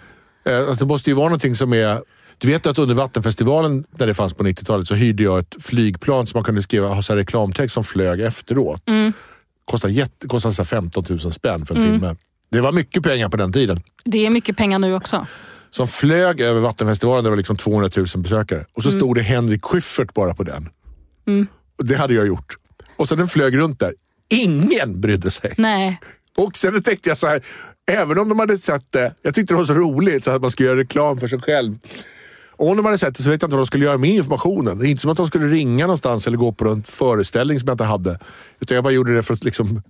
[0.47, 2.01] Eh, Alltså, det måste ju vara någonting som är...
[2.39, 6.27] Du vet att under Vattenfestivalen, när det fanns på 90-talet, så hyrde jag ett flygplan
[6.27, 8.83] som man kunde skriva ha så reklamtext som flög efteråt.
[9.65, 12.17] Kostade, jätte, kostade så här 15 000 spänn för en timme.
[12.51, 13.83] Det var mycket pengar på den tiden.
[14.05, 15.27] Det är mycket pengar nu också.
[15.77, 18.67] Som flög över Vattenfestivalen, det var liksom 200 000 besökare.
[18.73, 20.69] Och så stod det Henrik Schyffert bara på den.
[21.79, 22.57] Och Det hade jag gjort.
[22.97, 23.95] Och så den flög runt där.
[24.29, 25.55] Ingen brydde sig.
[25.57, 26.01] Nej.
[26.37, 27.43] Och sen tänkte jag så här,
[27.91, 30.51] även om de hade sett det, jag tyckte det var så roligt så att man
[30.51, 31.79] skulle göra reklam för sig själv.
[32.51, 34.11] Och om de hade sett det så vet jag inte vad de skulle göra med
[34.11, 34.79] informationen.
[34.79, 37.69] Det är inte som att de skulle ringa någonstans eller gå på en föreställning som
[37.69, 38.19] jag inte hade.
[38.61, 39.83] Utan jag bara gjorde det för att liksom,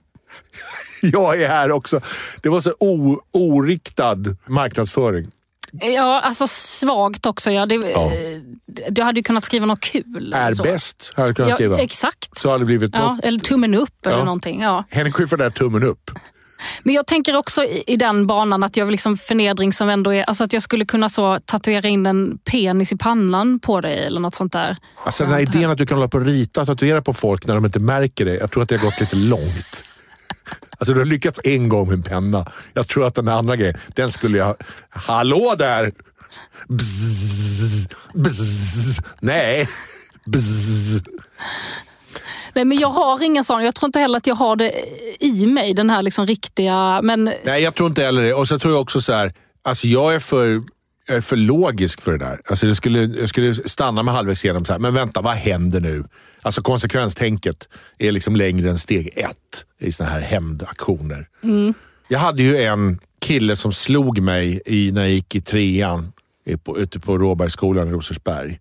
[1.02, 2.00] jag är här också.
[2.42, 5.30] Det var så o, oriktad marknadsföring.
[5.80, 7.50] Ja, alltså svagt också.
[7.50, 7.66] Ja.
[7.66, 8.10] Det, Ja.
[8.90, 10.32] Du hade ju kunnat skriva något kul.
[10.36, 10.62] Är så.
[10.62, 11.78] bäst, hade jag kunnat Ja, skriva.
[11.78, 12.38] exakt.
[12.38, 13.24] Så hade det blivit Ja, något.
[13.24, 14.60] eller tummen upp eller någonting.
[14.62, 14.84] Ja.
[14.90, 16.10] Henrik Schyffert är tummen upp.
[16.82, 20.12] Men jag tänker också i, i den banan att jag vill liksom förnedring som ändå
[20.14, 20.22] är...
[20.24, 24.20] Alltså att jag skulle kunna så tatuera in en penis i pannan på dig eller
[24.20, 24.76] något sånt där.
[25.04, 27.46] Alltså den här idén att du kan hålla på och rita och tatuera på folk
[27.46, 28.34] när de inte märker det.
[28.36, 29.84] Jag tror att det har gått lite långt.
[30.78, 32.46] Alltså du har lyckats en gång med en penna.
[32.74, 34.56] Jag tror att den andra grejen, den skulle jag...
[34.90, 35.92] Hallå där!
[36.68, 39.00] Bzzz, bzzz.
[39.20, 39.68] Nej.
[40.26, 41.02] Bzzz.
[42.54, 43.64] Nej, men jag har ingen sån.
[43.64, 44.84] Jag tror inte heller att jag har det
[45.20, 47.00] i mig, den här liksom riktiga...
[47.02, 48.34] Men Nej, jag tror inte heller det.
[48.34, 50.62] Och så tror jag också så här, alltså jag är för,
[51.08, 52.40] jag är för logisk för det där.
[52.46, 55.80] Alltså jag, skulle, jag skulle stanna med halvvägs igenom så här, men vänta, vad händer
[55.80, 56.04] nu?
[56.42, 61.28] Alltså konsekvenstänket är liksom längre än steg ett i såna här hämndaktioner.
[62.08, 66.12] Jag hade ju en kille som slog mig i, när jag gick i trean
[66.64, 68.60] på, ute på Råbergsskolan i Rosersberg.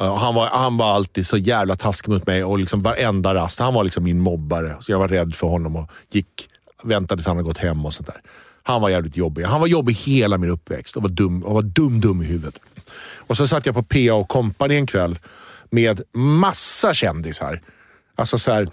[0.00, 3.58] Ja, Han var, han var alltid så jävla taskig mot mig och liksom varenda rast.
[3.58, 4.76] Han var liksom min mobbare.
[4.80, 6.48] Så jag var rädd för honom och gick,
[6.82, 8.20] väntade tills han hade gått hem och sånt där.
[8.68, 9.44] Han var jävligt jobbig.
[9.44, 12.60] Han var jobbig hela min uppväxt och var dum, och var dum, dum i huvudet.
[13.16, 15.18] Och så satt jag på PA och Company en kväll
[15.70, 17.62] med massa kändisar.
[18.16, 18.68] Alltså så här,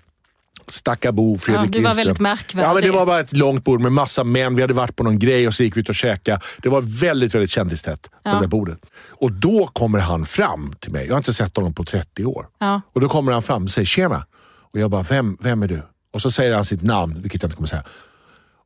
[0.68, 2.06] Stackabo, Fredrik du var Lindström.
[2.08, 2.70] väldigt märkvärdig.
[2.70, 4.56] Ja, men det var bara ett långt bord med massa män.
[4.56, 6.40] Vi hade varit på någon grej och så gick vi ut och käkade.
[6.62, 8.80] Det var väldigt, väldigt kändistätt på det där bordet.
[9.10, 11.06] Och då kommer han fram till mig.
[11.06, 12.48] Jag har inte sett honom på 30 år.
[12.60, 12.82] Ja.
[12.94, 14.26] Och då kommer han fram och säger tjena.
[14.74, 15.82] Och jag bara, vem, vem är du?
[16.14, 17.84] Och så säger han sitt namn, vilket jag inte kommer säga.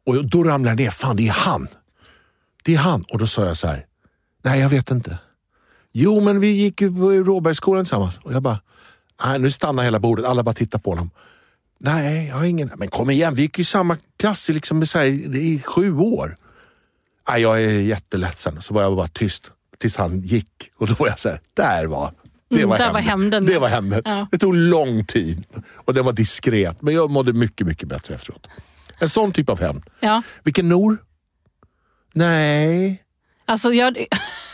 [0.10, 0.89] Och då ramlar jag ner.
[0.89, 1.67] Fan, det är han.
[2.63, 3.02] Det är han.
[3.12, 3.86] Och då sa jag så här,
[4.43, 5.17] nej jag vet inte.
[5.91, 8.19] Jo, men vi gick ju på Råbergsskolan tillsammans.
[8.24, 8.60] Och jag bara,
[9.24, 10.26] nej nu stannar hela bordet.
[10.26, 11.10] Alla bara tittar på honom.
[11.80, 12.72] Nej, jag har ingen.
[12.76, 15.98] Men kom igen, vi gick ju i samma klass i, liksom, så här, i sju
[15.98, 16.36] år.
[17.30, 18.62] Nej, jag är jätteledsen.
[18.62, 20.72] Så var jag bara tyst tills han gick.
[20.78, 22.13] Och då var jag så här, där var
[22.50, 23.45] det Mm, var var hämnden.
[23.45, 24.02] Det var hämnden.
[24.06, 24.28] Ja.
[24.32, 25.45] Det tog lång tid
[25.76, 26.82] och den var diskret.
[26.82, 28.48] Men jag mådde mycket, mycket bättre efteråt.
[28.99, 29.83] En sån typ av hämnd.
[29.99, 30.21] Ja.
[30.43, 30.97] Vilken Nor?
[32.13, 33.03] Nej,
[33.45, 34.05] Alltså jag,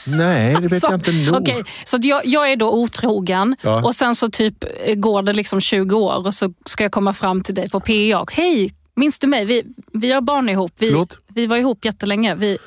[0.07, 1.11] nej, det vet så, jag inte.
[1.11, 1.41] Nor.
[1.41, 3.83] okej, så jag, jag är då otrogen Ja.
[3.83, 7.13] och sen så typ eh, går det liksom 20 år och så ska jag komma
[7.13, 8.25] fram till dig på PA.
[8.31, 9.45] Hej, minns du mig?
[9.45, 10.71] Vi, vi har barn ihop.
[10.77, 11.17] Vi, Förlåt?
[11.27, 12.35] vi var ihop jättelänge.
[12.35, 12.57] Vi,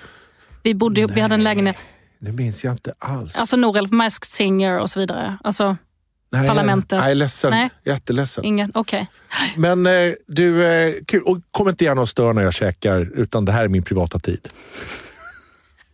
[0.63, 1.77] vi bodde ihop, vi hade en lägenhet.
[2.19, 3.37] Det minns jag inte alls.
[3.37, 5.39] Alltså Norel, Masked Singer och så vidare.
[5.45, 5.77] Alltså
[6.31, 7.05] nej, Parlamentet.
[7.05, 7.51] Är ledsen.
[7.51, 7.71] Nej.
[7.85, 8.45] Jätteledsen.
[8.45, 9.09] ingen, okej.
[9.57, 11.23] Men eh, du, eh, kul.
[11.23, 14.19] Och kom inte gärna och stör när jag käkar, utan det här är min privata
[14.19, 14.49] tid.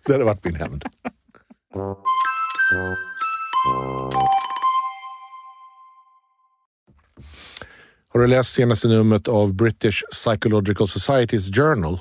[0.06, 0.84] det hade varit min hämnd.
[8.12, 12.00] Har du läst senaste numret av British Psychological Society's Journal?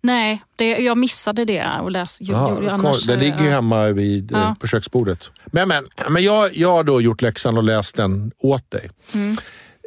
[0.00, 3.52] Nej, det, jag missade det och läs, ju, Ja, ju, annars, den ligger ju eh,
[3.52, 4.56] hemma vid, eh, Ja.
[4.60, 5.30] på köksbordet.
[5.46, 8.90] Men, men, men jag, jag har då gjort läxan och läst den åt dig.
[9.14, 9.36] Mm.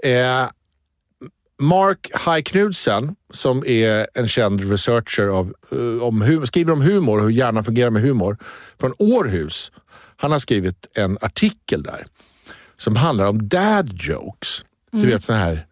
[0.04, 0.50] Eh,
[1.62, 7.17] Mark High Knudsen, som är en känd researcher av, eh, om hu- skriver om humor
[7.17, 8.38] och hur hjärnan fungerar med humor,
[8.80, 9.71] från Århus.
[10.17, 12.06] Han har skrivit en artikel där
[12.78, 14.65] som handlar om dad jokes.
[14.91, 15.65] Du vet såna här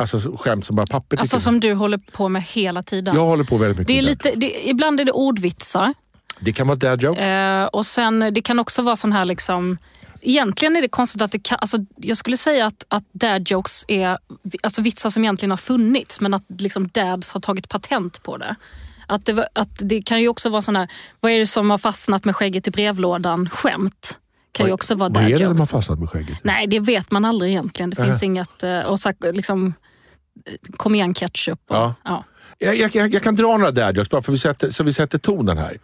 [0.00, 1.16] alltså, skämt som bara papper.
[1.16, 1.40] Alltså om.
[1.42, 3.14] som du håller på med hela tiden.
[3.14, 5.94] Jag håller på väldigt mycket det är lite, det, ibland är det ordvitsar.
[6.40, 7.20] Det kan vara dad joke.
[7.20, 9.78] Eh, och sen det kan också vara sån här liksom...
[10.22, 13.84] Egentligen är det konstigt att det kan, alltså, jag skulle säga att, att dad jokes
[13.88, 14.18] är
[14.62, 18.56] alltså vitsar som egentligen har funnits men att liksom dads har tagit patent på det.
[19.06, 20.88] Att det, att det kan ju också vara sån här,
[21.20, 23.48] vad är det som har fastnat med skägget i brevlådan?
[23.52, 24.18] Skämt.
[24.52, 26.38] Kan ju också vara Vad är det har fastnat med skägget?
[26.44, 27.90] Nej, det vet man aldrig egentligen.
[27.90, 28.62] Det finns inget...
[28.62, 29.74] eh, Och så, liksom,
[30.76, 31.60] kom igen ketchup.
[31.66, 31.94] Och, Ja.
[32.04, 32.24] ja.
[32.58, 35.18] Jag, jag, jag, kan dra några dad jokes bara för vi sätter, så vi sätter
[35.18, 35.78] tonen här.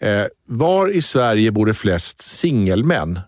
[0.00, 3.20] Eh, var i Sverige bor det flest singelmän?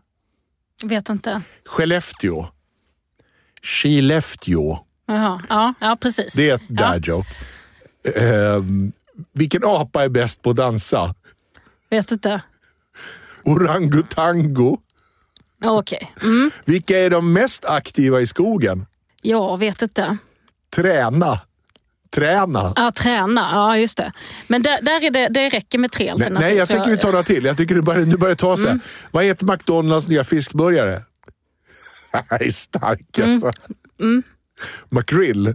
[0.82, 1.42] Vet inte.
[1.64, 2.46] Skellefteå.
[3.62, 4.78] Skellefteå.
[5.06, 5.42] Jaha.
[5.48, 6.34] Ja, ja, precis.
[6.34, 6.74] Det är ett ja.
[6.74, 7.28] dad joke.
[8.14, 8.92] Ehm,
[9.32, 11.14] vilken apa är bäst på att dansa?
[11.90, 12.42] Vet inte.
[13.44, 14.78] Orangutango.
[15.60, 16.14] Ja, Okej.
[16.22, 16.50] Mm.
[16.64, 18.86] Vilka är de mest aktiva i skogen?
[19.22, 20.16] Ja, vet inte.
[20.76, 21.40] Träna.
[22.14, 22.72] Träna.
[22.76, 23.50] Ja, träna.
[23.52, 24.12] Ja, just det.
[24.46, 26.40] Men där, där är det, det räcker med tre Nej, alternativ.
[26.48, 27.44] nej, jag tycker vi tar några till.
[27.44, 28.66] Jag tycker du börjar, du börjar ta sig.
[28.66, 28.80] Mm.
[29.10, 31.02] Vad heter McDonalds nya fiskburgare?
[32.30, 33.30] Nej, stark Mm.
[33.32, 33.50] alltså.
[34.88, 35.54] McGrill.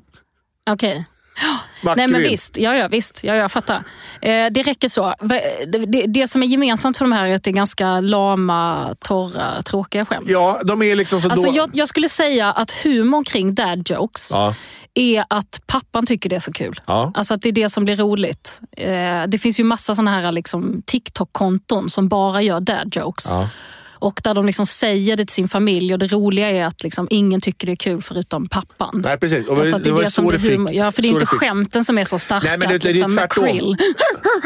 [0.69, 1.05] Okej.
[1.81, 1.97] McGrill.
[1.97, 3.23] Nej men visst, ja, ja, visst.
[3.23, 3.75] Ja, jag fattar.
[4.21, 5.15] Eh, det räcker så.
[5.19, 8.95] Det, det, det som är gemensamt för de här är att det är ganska lama,
[8.99, 10.25] torra, tråkiga skämt.
[10.29, 11.57] Ja, de är liksom så Alltså, då...
[11.57, 14.55] jag, jag skulle säga att humorn kring dad jokes Ja.
[14.93, 16.81] är att pappan tycker det är så kul.
[16.85, 17.11] Ja.
[17.15, 18.61] Alltså att det är det som blir roligt.
[18.77, 23.27] Eh, det finns ju massa såna här liksom, TikTok-konton som bara gör dad jokes.
[23.29, 23.49] Ja.
[24.01, 27.07] Och där de liksom säger det till sin familj och det roliga är att liksom,
[27.09, 29.01] ingen tycker det är kul förutom pappan.
[29.05, 29.47] Nej, precis.
[29.47, 30.73] Och Alltså det är var det så det fick- humor.
[30.73, 32.47] Ja, för det är inte skämten som är så starka.
[32.47, 33.75] Nej, men det- det är liksom tvärtom.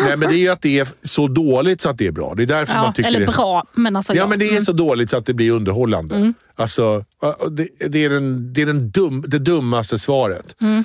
[0.03, 2.33] Nej, men det är ju att det är så dåligt så att det är bra.
[2.37, 3.25] Det är därför man Ja, tycker eller det.
[3.25, 6.15] bra, men alltså Ja, men det är så dåligt så att det blir underhållande.
[6.15, 6.33] Mm.
[6.55, 7.05] Alltså,
[7.51, 10.55] det, det är, den, det, är den dum, det dummaste svaret.
[10.61, 10.83] Mm.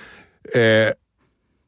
[0.55, 0.93] Eh,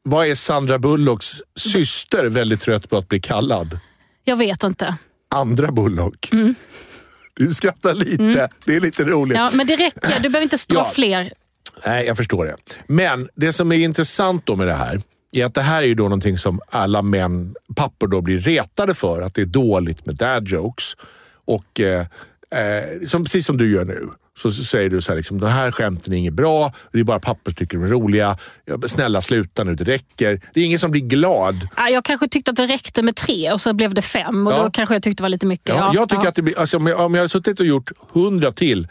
[0.03, 3.79] vad är Sandra Bullocks syster väldigt trött på att bli kallad?
[4.23, 4.95] Jag vet inte.
[5.35, 6.29] Andra Bullock.
[7.33, 8.49] Du skrattar lite.
[8.65, 9.37] Det är lite roligt.
[9.37, 9.45] Mm.
[9.45, 10.19] Ja, men det räcker.
[10.21, 10.91] Du behöver inte dra Ja.
[10.93, 11.33] fler.
[11.85, 12.55] Nej, jag förstår det.
[12.87, 15.95] Men det som är intressant då med det här är att det här är ju
[15.95, 19.21] då någonting som alla män, pappor då blir retade för.
[19.21, 20.93] Att det är dåligt med dad jokes.
[21.45, 21.99] Och eh,
[22.55, 24.09] eh, som, precis som du gör nu.
[24.37, 26.73] Så, säger du så här, liksom, de här skämten är inget bra.
[26.91, 28.37] Det är bara pappor som tycker de är roliga.
[28.87, 30.41] Snälla sluta nu, det räcker.
[30.53, 31.67] Det är ingen som blir glad.
[31.77, 34.47] Ja, Jag kanske tyckte att det räckte med tre och så blev det fem.
[34.47, 34.63] Och Ja.
[34.63, 35.69] då kanske jag tyckte det var lite mycket.
[35.69, 37.65] Ja, Ja, jag tycker att det blir, alltså, om, jag, om jag hade suttit och
[37.65, 38.87] gjort hundra till,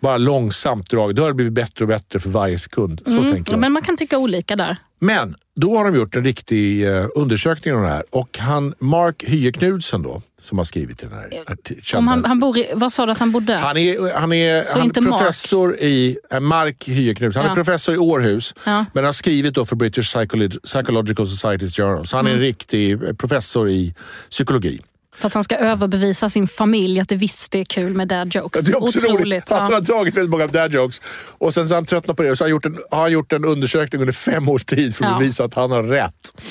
[0.00, 3.00] bara långsamt drag, då hade det blivit bättre och bättre för varje sekund.
[3.04, 3.60] Så tänker jag.
[3.60, 4.76] Men man kan tycka olika där.
[5.00, 9.24] Men då har de gjort en riktig eh, undersökning om det här och han, Mark
[9.26, 12.08] Hye Knudsen då, som har skrivit den här artikeln.
[12.08, 13.56] Han, han bor i, vad sa du att han bodde?
[13.56, 15.18] Han är, han är, Så han är inte Mark?
[15.18, 17.64] professor i, äh, Mark Hye Knudsen, han är Ja.
[17.64, 18.84] professor i Århus, Ja.
[18.92, 22.06] men har skrivit då för British Psycholo- Psychological Society's Journal.
[22.06, 22.40] Så han är Mm.
[22.40, 23.94] en riktig eh, professor i
[24.30, 24.80] psykologi.
[25.14, 28.64] För att han ska överbevisa sin familj att det visst är kul med dad jokes.
[28.66, 29.50] Det är också roligt Otroligt.
[29.52, 31.00] att han har dragit väldigt många dad jokes
[31.38, 33.00] och sen så har han tröttnat på det och så har han gjort en, har
[33.00, 35.18] han gjort en undersökning under fem års tid för att Ja.
[35.18, 36.42] bevisa att han har rätt.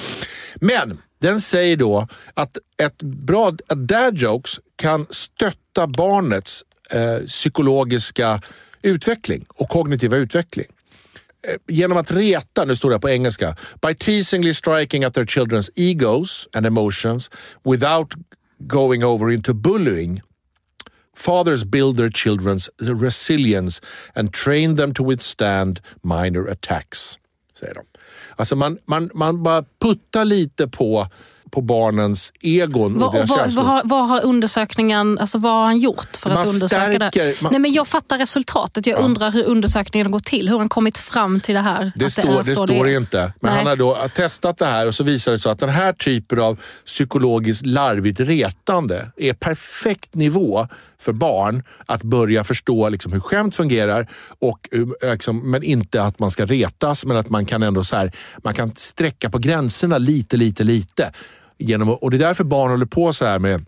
[0.55, 8.41] Men den säger då att ett bra att dad jokes kan stötta barnets eh, psykologiska
[8.81, 10.65] utveckling och kognitiva utveckling
[11.47, 13.55] Eh, genom att reta, nu står det på engelska,
[13.87, 17.31] by teasingly striking at their children's egos and emotions
[17.63, 18.13] without
[18.67, 20.21] going over into bullying
[21.15, 23.81] Fathers build their children's resilience
[24.15, 27.19] and train them to withstand minor attacks,
[27.59, 27.81] säger de.
[28.35, 31.07] Alltså man, man, man bara puttar lite på,
[31.53, 33.63] på barnens egon och Vad, deras vad, känslor.
[33.63, 36.95] vad, har, vad har undersökningen, alltså vad har han gjort för Man att undersöka det?
[37.11, 38.85] stärker- man- Nej, men jag fattar resultatet.
[38.87, 40.49] Jag undrar hur undersökningen gått till.
[40.49, 41.91] Hur han kommit fram till det här?
[41.95, 42.97] Det står, det så står är.
[42.97, 43.33] inte.
[43.41, 43.57] Men Nej.
[43.57, 46.39] han har då testat det här och så visar det sig att den här typen
[46.39, 50.67] av psykologiskt larvigt retande är perfekt nivå
[51.01, 54.07] för barn att börja förstå liksom hur skämt fungerar.
[54.41, 54.69] Och,
[55.11, 58.11] liksom, men inte att man ska retas, men att man kan ändå så här,
[58.43, 61.11] man kan sträcka på gränserna lite, lite, lite.
[61.63, 63.65] Genom, och det är därför barn håller på så här med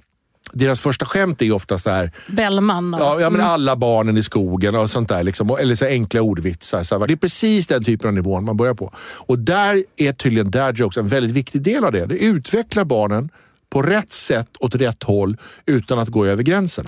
[0.53, 2.93] deras första skämt är ofta så här, Bellman.
[2.93, 5.23] och- Ja, ja men alla barnen i skogen och sånt där.
[5.23, 6.83] Liksom, eller så enkla ordvitsar.
[6.83, 7.07] Så här.
[7.07, 8.93] Det är precis den typen av nivån man börjar på.
[9.17, 12.05] Och där är tydligen dad jokes en väldigt viktig del av det.
[12.05, 13.29] Det utvecklar barnen
[13.69, 16.87] på rätt sätt åt rätt håll utan att gå över gränsen.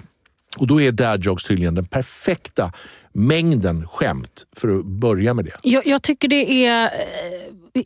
[0.57, 2.71] Och då är dad jokes tydligen den perfekta
[3.13, 5.51] mängden skämt för att börja med det.
[5.61, 6.91] Jag, jag tycker det är eh,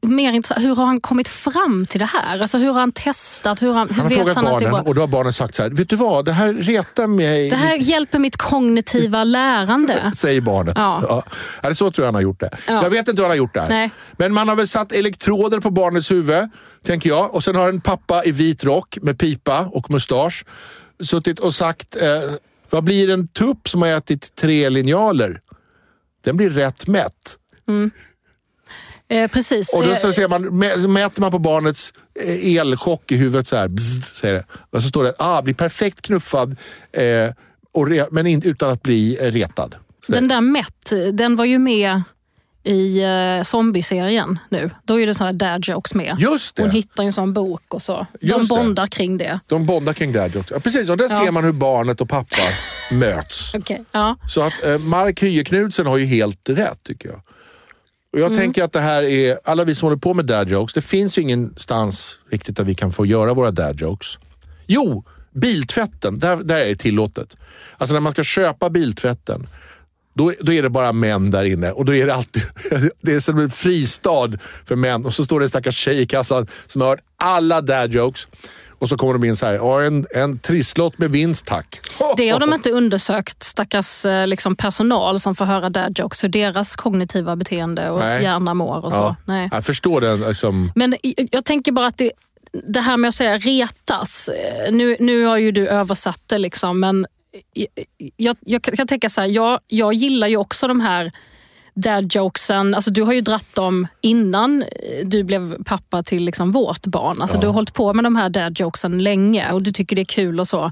[0.01, 0.65] mer intressant.
[0.65, 2.41] Hur har han kommit fram till det här?
[2.41, 3.62] Alltså, hur har han testat?
[3.62, 5.55] Hur, han, hur Han har vet frågat han det barnen och då har barnen sagt
[5.55, 10.12] så här, vet du vad, det här retar mig Det här hjälper mitt kognitiva lärande.
[10.15, 10.73] säger barnet.
[10.77, 11.03] Ja.
[11.10, 11.23] Ja.
[11.63, 12.49] Eller så tror jag han har gjort det.
[12.67, 12.84] Ja.
[12.84, 13.69] Jag vet inte hur han har gjort det här.
[13.69, 13.91] Nej.
[14.17, 16.49] Men man har väl satt elektroder på barnets huvud,
[16.84, 17.36] tänker jag.
[17.36, 20.45] Och sen har en pappa i vit rock med pipa och mustasch
[21.03, 22.07] suttit och sagt, eh,
[22.71, 25.41] vad blir en tupp som har ätit tre linjaler?
[26.23, 27.38] Den blir rätt mätt.
[29.10, 29.73] Eh, precis.
[29.73, 33.47] Och då Eh, så ser man, mä- mäter man på barnets eh, elchock i huvudet
[33.47, 34.45] så här, bzz, säger det.
[34.69, 36.55] Och så står det, ah, bli perfekt knuffad
[36.91, 37.29] eh,
[37.71, 39.75] och re, men in, utan att bli eh, retad.
[40.05, 42.01] Så Den där Met, den var ju med
[42.63, 44.69] i uh, zombieserien nu.
[44.84, 46.15] Då är det såna dad jokes med.
[46.19, 46.62] Just det.
[46.62, 48.08] Hon hittar en sån bok och så.
[48.21, 48.56] De Just det.
[48.56, 49.39] bondar kring det.
[49.47, 50.52] De bondar kring dad jokes.
[50.52, 51.21] Ja, precis, och där Ja.
[51.26, 52.36] ser man hur barnet och pappa
[52.91, 53.56] möts.
[53.56, 53.84] Okej.
[53.91, 54.17] Ja.
[54.28, 57.21] Så att eh, Mark Hyeknudsen har ju helt rätt tycker jag.
[58.13, 58.32] Och Mm.
[58.32, 60.82] jag tänker att det här är, alla vi som håller på med dad jokes, det
[60.82, 64.08] finns ju ingenstans riktigt där vi kan få göra våra dad jokes.
[64.67, 67.38] Jo, biltvätten, där, där är det tillåtet.
[67.78, 69.47] Alltså när man ska köpa biltvätten,
[70.13, 72.43] då, då är det bara män där inne och då är det alltid
[73.02, 74.30] det är som en fristad
[74.65, 75.06] för män.
[75.06, 78.28] Och så står det en stackars tjej i kassan som har hört alla dad jokes.
[78.80, 81.80] Och så kommer de in så här, ja, en, en trisslott med vinst tack.
[82.17, 86.30] Det har de inte undersökt, stackars eh, liksom, personal som får höra dad jokes, hur
[86.30, 88.24] deras kognitiva beteende och Nej.
[88.24, 88.97] hjärna mår och så.
[88.97, 89.50] Ja, Nej.
[89.52, 90.21] Jag förstår den.
[90.21, 90.95] Liksom, Men
[91.32, 92.12] jag tänker bara att det,
[92.67, 96.80] det här med att säga retas, eh, nu, nu har ju du översatt det liksom,
[96.80, 97.06] men
[98.17, 101.11] jag, jag kan tänka så här, jag, jag gillar ju också de här
[101.73, 104.67] dad jokesen, alltså du har ju dratt dem innan eh,
[105.05, 107.21] du blev pappa till liksom vårt barn.
[107.21, 110.01] Alltså Du har hållit på med de här dad jokesen länge och du tycker det
[110.01, 110.65] är kul och så.
[110.65, 110.71] eh,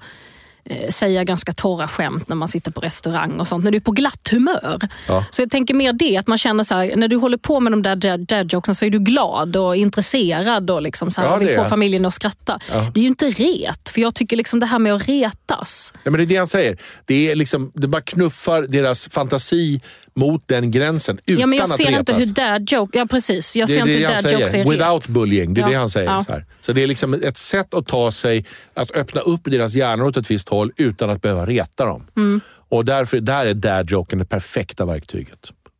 [0.89, 3.91] säga ganska torra skämt när man sitter på restaurang och sånt, när du är på
[3.91, 4.79] glatt humör.
[5.07, 5.25] Ja.
[5.31, 7.71] Så jag tänker mer det, att man känner så här, när du håller på med
[7.71, 11.27] de där dad, dad jokesen så är du glad och intresserad och liksom så här,
[11.27, 12.59] Ja, vill få familjen att skratta.
[12.93, 15.93] Det är ju inte ret, för jag tycker liksom det här med att retas.
[16.03, 16.77] Ja, men det är det han säger.
[17.05, 19.81] Det, är liksom, det bara knuffar deras fantasi
[20.19, 21.99] mot den gränsen utan Ja, men jag att ser retas.
[21.99, 24.41] inte hur dad joke, ja precis, jag det ser är inte det hur dad jokes
[24.41, 24.65] är säger.
[24.65, 24.73] ret.
[24.73, 25.53] Without bullying.
[25.53, 25.69] Det är Ja.
[25.69, 26.10] det han säger.
[26.12, 26.23] Ja.
[26.23, 26.45] Så, här.
[26.62, 30.17] så det är liksom ett sätt att ta sig, att öppna upp deras hjärnor åt
[30.17, 32.08] ett visst håll utan att behöva reta dem.
[32.17, 32.41] Mm.
[32.69, 35.39] Och därför, där är dad-joken det perfekta verktyget.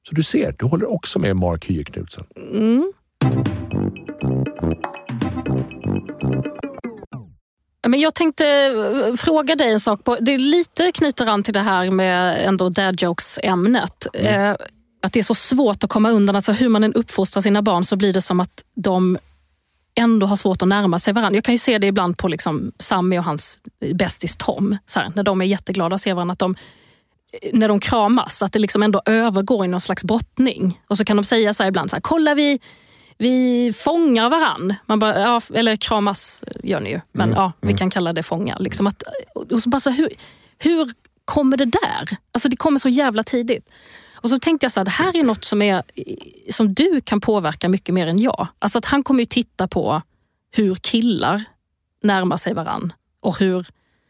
[0.10, 2.24] Så du ser, du håller också med Mark Hyeknudsen.
[7.88, 10.04] Men jag tänkte eh, fråga dig en sak.
[10.04, 14.08] På, det är lite knyter an till det här med ändå dad jokes-ämnet.
[14.14, 14.52] Mm.
[14.52, 14.58] Eh,
[15.02, 16.36] att det är så svårt att komma undan.
[16.36, 19.18] Alltså hur man än uppfostrar sina barn så blir det som att de
[19.96, 21.38] ändå har svårt att närma sig varandra.
[21.38, 23.60] Jag kan ju se det ibland på liksom Sammy och hans
[23.94, 24.78] bästis Tom.
[24.86, 26.34] Så här, när de är jätteglada att se varandra.
[26.34, 26.56] Att de,
[27.54, 30.82] när de kramas, att det liksom ändå övergår i någon slags brottning.
[30.88, 32.60] Och så kan de säga så här ibland, så här, kolla vi,
[33.20, 34.76] vi fångar varann.
[34.86, 38.58] Man bara, ja, eller kramas gör ni ju, men ja, vi kan kalla det fånga.
[38.58, 39.04] Liksom att,
[39.52, 40.10] och så bara så, hur,
[40.58, 40.94] hur
[41.26, 42.18] kommer det där?
[42.32, 43.70] Alltså det kommer så jävla tidigt.
[44.14, 45.84] Och så tänkte jag så här, det här är något som, är,
[46.52, 48.48] som du kan påverka mycket mer än jag.
[48.60, 50.02] Alltså att han kommer ju titta på
[50.52, 51.44] hur killar
[52.04, 52.94] närmar sig varann.
[53.20, 53.68] Och hur,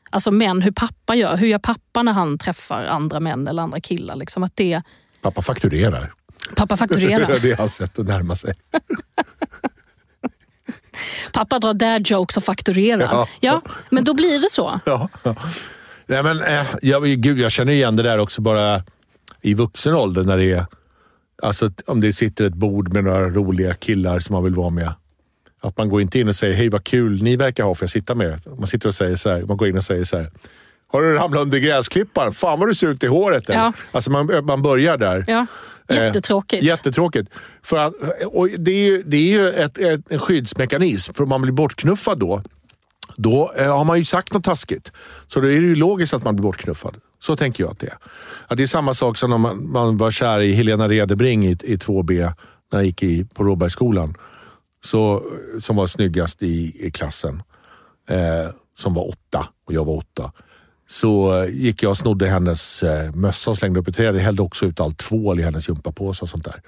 [0.09, 1.37] alltså män, hur pappa gör.
[1.37, 4.15] Hur gör pappa när han träffar andra män eller andra killar?
[4.15, 4.81] Liksom att det,
[5.21, 6.13] Pappa fakturerar.
[6.55, 7.39] Pappa fakturerar.
[7.41, 8.53] det är hans sätt att närma sig.
[11.33, 13.09] Pappa drar dad jokes och fakturerar.
[13.11, 13.27] Ja.
[13.39, 13.61] Ja.
[13.89, 14.79] men då blir det så.
[14.85, 15.09] Ja.
[16.05, 18.83] Nej, men, eh, jag, gud, jag känner igen det där också bara
[19.41, 20.65] i vuxen ålder när det är
[21.43, 24.93] alltså, om det sitter ett bord med några roliga killar som man vill vara med.
[25.61, 27.91] Att man går inte in och säger hej vad kul ni verkar ha för jag
[27.91, 28.39] sitta med er.
[28.57, 30.31] Man sitter och säger så här, man går in och säger så här.
[30.91, 32.31] Har du ramlat under gräsklipparen?
[32.31, 33.49] Fan vad du ser ut i håret.
[33.49, 33.59] Eller?
[33.59, 33.73] Ja.
[33.91, 35.25] Alltså man, man börjar där.
[35.27, 35.45] Ja.
[35.89, 36.63] Jättetråkigt.
[36.63, 37.29] Eh, jättetråkigt.
[37.63, 37.93] För att,
[38.25, 41.13] och det är ju, det är ju ett, ett, en skyddsmekanism.
[41.13, 42.41] För om man blir bortknuffad då,
[43.15, 44.91] då eh, har man ju sagt något taskigt.
[45.27, 46.95] Så då är det ju logiskt att man blir bortknuffad.
[47.19, 47.97] Så tänker jag att det är.
[48.47, 51.51] Att det är samma sak som om man, man var kär i Helena Redebring i,
[51.51, 52.33] i 2B
[52.71, 54.15] när jag gick i, på Råbergsskolan.
[54.83, 55.23] Så,
[55.59, 57.43] som var snyggast i, i klassen.
[58.09, 60.31] Eh, som var åtta och jag var åtta.
[60.89, 64.15] Så eh, gick jag och snodde hennes eh, mössa och slängde upp i trädet.
[64.15, 66.61] Jag hällde också ut all tvål i hennes gympapåse och sånt där.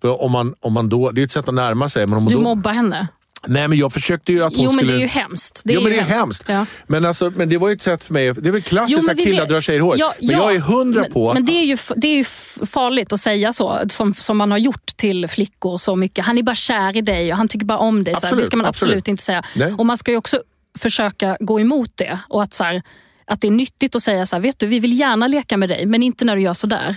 [0.00, 2.06] För om man, om man då, det är ett sätt att närma sig.
[2.06, 3.08] Men om man Du då, mobbar henne.
[3.46, 4.92] Nej, men jag försökte ju att hon Jo, men skulle...
[4.92, 5.62] det är ju hemskt.
[5.64, 6.44] jo, men det är hemskt.
[6.48, 6.66] Ja.
[6.86, 8.34] Men, alltså, men det var ju ett sätt för mig.
[8.34, 9.98] Det är väl klassiskt Jo, men att killar vet- drar sig i håret.
[10.00, 11.34] Ja, men ja, jag är hundra men, på...
[11.34, 12.24] Men det är, ju, det är ju
[12.66, 16.24] farligt att säga så, som, som man har gjort till flickor så mycket.
[16.24, 18.14] Han är bara kär i dig och han tycker bara om dig.
[18.14, 19.08] Så här, Absolut, det ska man absolut, absolut.
[19.08, 19.42] inte säga.
[19.56, 19.72] Nej.
[19.72, 20.42] Och Man ska ju också
[20.78, 22.18] försöka gå emot det.
[22.28, 22.82] Och att, så här,
[23.28, 25.68] att det är nyttigt att säga så här, vet du, vi vill gärna leka med
[25.68, 26.96] dig, men inte när du gör sådär.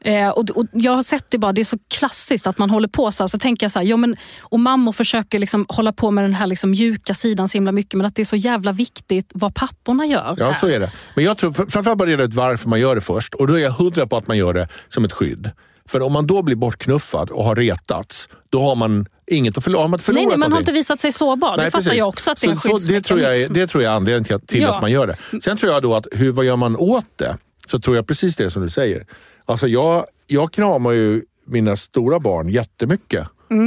[0.00, 2.88] Eh, och, och jag har sett det bara, det är så klassiskt att man håller
[2.88, 3.28] på så här.
[3.28, 6.34] Så tänker jag så här, ja, men, och mammor försöker liksom hålla på med den
[6.34, 9.54] här liksom mjuka sidan så himla mycket, men att det är så jävla viktigt vad
[9.54, 10.34] papporna gör.
[10.38, 10.52] Ja, här.
[10.52, 10.92] så är det.
[11.14, 13.34] Men jag tror fr- framförallt bara reda ut varför man gör det först.
[13.34, 15.50] Och då är jag hundra på att man gör det som ett skydd.
[15.88, 19.82] För om man då blir bortknuffad och har retats, då har man inget att förlora.
[19.82, 21.56] Har man inte Nej, förlorat nej, man har inte visat sig sårbar.
[21.56, 21.98] Nej, det fattar precis.
[21.98, 23.52] jag också att det är en så, så det, tror jag, är- skyddsmekanism.
[23.54, 24.74] det tror jag är anledningen till, att, till Ja.
[24.74, 25.40] att man gör det.
[25.42, 27.36] Sen tror jag då att hur, vad gör man åt det?
[27.66, 29.06] Så tror jag precis det som du säger.
[29.44, 33.26] Alltså jag, jag kramar ju mina stora barn jättemycket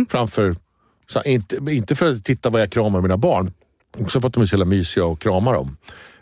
[0.09, 0.55] Framför,
[1.07, 3.51] så inte, inte för att titta vad jag kramar mina barn,
[3.97, 5.78] också för att de är så jävla mysiga och kramar dem.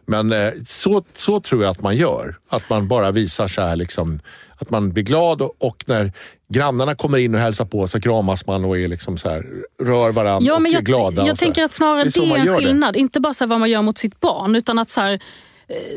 [0.05, 2.35] Men eh, så, så tror jag att man gör.
[2.49, 4.19] Att man bara visar så här, liksom,
[4.57, 6.11] att man blir glad och, och när
[6.53, 9.45] grannarna kommer in och hälsar på så kramas man och är liksom så här,
[9.83, 11.25] rör varandra Ja, och men är jag, glada.
[11.25, 12.65] jag och tänker att snarare det är, man en gör det.
[12.67, 12.95] skillnad.
[12.95, 15.19] Inte bara så vad man gör mot sitt barn, utan att så här,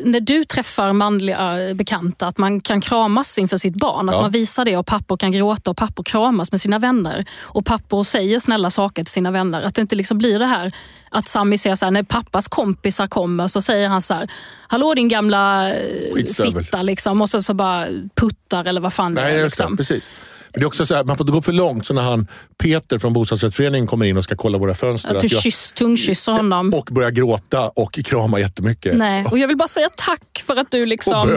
[0.04, 4.08] när du träffar manliga bekanta, att man kan kramas inför sitt barn.
[4.08, 4.20] Att Ja.
[4.22, 7.24] man visar det och pappor kan gråta och pappor kramas med sina vänner.
[7.40, 9.62] Och pappor säger snälla saker till sina vänner.
[9.62, 10.72] Att det inte liksom blir det här
[11.10, 14.28] att Sami säger så här, när pappas kompisar kommer så säger han så här,
[14.68, 16.64] hallå din gamla eh, Skitstövel.
[16.64, 17.20] fitta liksom.
[17.22, 19.38] Och så, så bara puttar eller vad fan det Nej, är.
[19.38, 19.76] just det, Liksom.
[19.76, 20.10] precis.
[20.52, 21.86] Men det är också så här, man får inte gå för långt.
[21.86, 22.26] Så när han,
[22.62, 25.14] Peter från bostadsrättsföreningen kommer in och ska kolla våra fönster.
[25.14, 26.74] Att du jag- kyss, tungkysser honom.
[26.74, 28.96] och börjar gråta och krama jättemycket.
[28.96, 31.28] Nej, och jag vill bara säga tack för att du liksom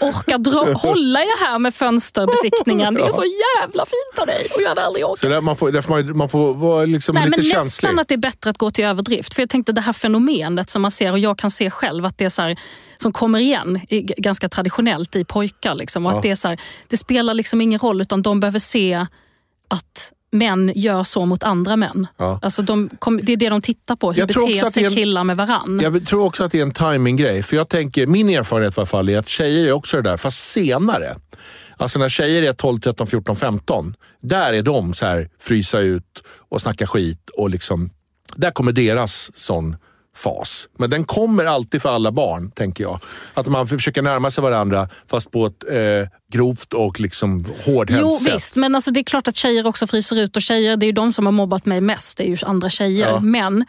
[0.00, 2.94] orkar dra, hålla i det här med fönsterbesiktningen.
[2.94, 3.24] Det är så
[3.60, 5.30] jävla fint av dig och jag hade aldrig Så orkat.
[5.30, 7.86] där, man, får, därför man, man får vara liksom Nej, lite men känslig.
[7.88, 9.34] nästan att det är bättre att gå till överdrift.
[9.34, 12.18] För jag tänkte det här fenomenet som man ser och jag kan se själv att
[12.18, 12.56] det är så här,
[12.96, 15.74] som kommer igen i, ganska traditionellt i pojkar.
[15.74, 16.16] Liksom, och Ja.
[16.16, 19.06] att det, är så här, det spelar liksom ingen roll utan de behöver se
[19.70, 22.06] att män gör så mot andra män.
[22.16, 22.38] Ja.
[22.42, 24.12] Alltså de, kom, det är det de tittar på.
[24.12, 25.80] Hur Jag beter sig en- killar med varann?
[25.82, 27.42] Jag tror också att det är en timinggrej.
[27.42, 30.16] För jag tänker, min erfarenhet i alla fall är att tjejer är också det där,
[30.16, 31.16] fast senare.
[31.76, 33.94] Alltså när tjejer är 12, 13, 14, 15.
[34.20, 37.30] Där är de så här frysa ut och snacka skit.
[37.36, 37.90] och liksom,
[38.36, 39.76] Där kommer deras sån
[40.14, 40.68] fas.
[40.78, 43.00] Men den kommer alltid för alla barn, tänker jag.
[43.34, 48.10] Att man försöker närma sig varandra fast på ett eh, grovt och liksom hårdhänt Jo
[48.12, 48.34] sätt.
[48.34, 50.88] visst, men alltså, det är klart att tjejer också fryser ut och tjejer, det är
[50.88, 53.08] ju de som har mobbat mig mest, det är ju andra tjejer.
[53.08, 53.20] Ja.
[53.20, 53.64] Men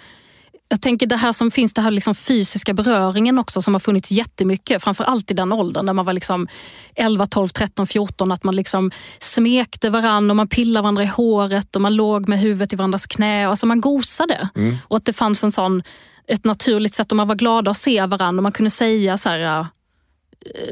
[0.69, 4.11] jag tänker det här som finns, det här liksom fysiska beröringen också som har funnits
[4.11, 4.83] jättemycket.
[4.83, 6.47] Framförallt i den åldern när man var liksom
[6.95, 8.31] 11, 12, 13, 14.
[8.31, 12.39] Att man liksom smekte varann och man pillade varandra i håret och man låg med
[12.39, 13.47] huvudet i varandras knä.
[13.47, 14.49] Alltså man gosade.
[14.55, 14.77] Mm.
[14.87, 15.83] Och att det fanns en sån,
[16.27, 19.29] ett naturligt sätt och man var glada att se varandra och man kunde säga så
[19.29, 19.67] här "Ja,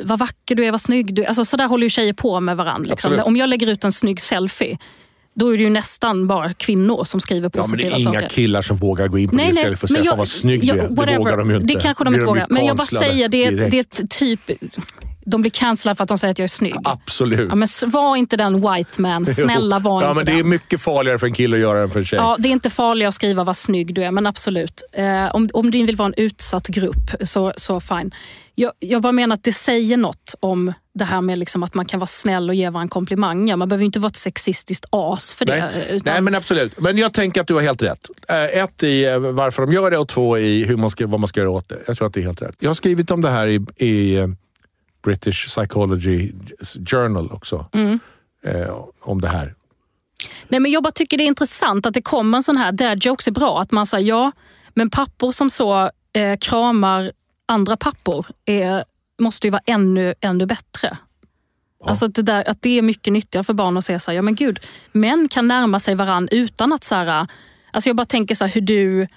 [0.03, 1.27] vad vacker du är, vad snygg du är.
[1.27, 2.89] Alltså, så där håller ju tjejer på med varandra.
[2.89, 3.19] Liksom.
[3.25, 4.77] Om jag lägger ut en snygg selfie,
[5.35, 8.13] då är det ju nästan bara kvinnor som skriver Ja, men det positiva är inga
[8.13, 8.29] saker.
[8.29, 10.73] killar som vågar gå in på det istället för att säga fan vad snygg ja,
[10.73, 11.05] du är.
[11.05, 11.73] Det vågar de ju inte.
[11.73, 12.47] Det kanske de inte vågar.
[12.49, 13.71] Men jag bara säger, det direkt.
[13.71, 14.41] det är ett typ...
[15.25, 16.75] De blir cancellade för att de säger att jag är snygg.
[16.83, 17.49] Absolut.
[17.49, 19.25] Ja, men var inte den white man.
[19.35, 20.49] Snälla var ja, inte men Det är den.
[20.49, 22.19] mycket farligare för en kille att göra än för en tjej.
[22.19, 24.83] Ja, det är inte farligt att skriva vad snygg du är, men absolut.
[24.93, 28.11] Eh, om, om du vill vara en utsatt grupp, så, så fine.
[28.55, 31.85] Jag, jag bara menar att det säger något om det här med liksom att man
[31.85, 33.55] kan vara snäll och ge varandra komplimanger.
[33.55, 35.59] Man behöver inte vara ett sexistiskt as för det.
[35.75, 35.85] Nej.
[35.89, 36.79] utan- Nej, men absolut.
[36.79, 38.07] Men jag tänker att du har helt rätt.
[38.29, 41.19] Eh, Ett i eh, varför de gör det och två i hur man ska, vad
[41.19, 41.77] man ska göra åt det.
[41.87, 42.55] Jag tror att det är helt rätt.
[42.59, 44.27] Jag har skrivit om det här i, i eh,
[45.03, 46.31] British Psychology
[46.85, 47.65] Journal också.
[47.73, 47.99] Mm.
[48.43, 49.55] Eh, om det här.
[50.47, 53.05] Nej, men jag bara tycker det är intressant att det kommer en sån här, dad
[53.05, 54.31] jokes är bra, att man säger ja,
[54.73, 57.11] men pappor som så eh, kramar
[57.45, 58.85] andra pappor är,
[59.19, 60.97] måste ju vara ännu, ännu bättre.
[61.85, 64.15] Alltså att det, där, att det är mycket nyttigare för barn att se så här,
[64.15, 64.59] ja men gud,
[64.91, 67.27] män kan närma sig varann utan att så här,
[67.71, 69.07] alltså jag bara tänker så här, hur du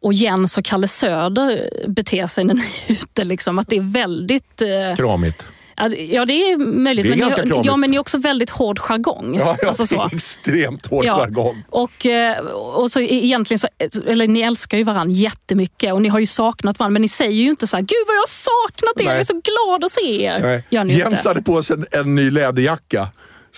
[0.00, 3.24] och Jens och Kalle Söder beter sig när ni är ute.
[3.24, 4.62] Liksom, att det är väldigt...
[4.62, 5.46] Eh, Kramigt.
[5.76, 7.04] ja, ja, det är möjligt.
[7.04, 9.36] Det är men, ganska ni, ja, men ni är också väldigt hård jargong.
[9.38, 10.08] Ja, ja alltså det så.
[10.12, 11.62] extremt hård jargong.
[11.70, 13.68] Och, eh, och så egentligen så,
[14.06, 17.42] eller ni älskar ju varandra jättemycket och ni har ju saknat varandra men ni säger
[17.42, 19.12] ju inte så här, gud vad jag har saknat er, Nej.
[19.12, 20.62] jag är så glad att se er.
[20.70, 21.28] Jens inte.
[21.28, 23.08] hade på sig en, en ny läderjacka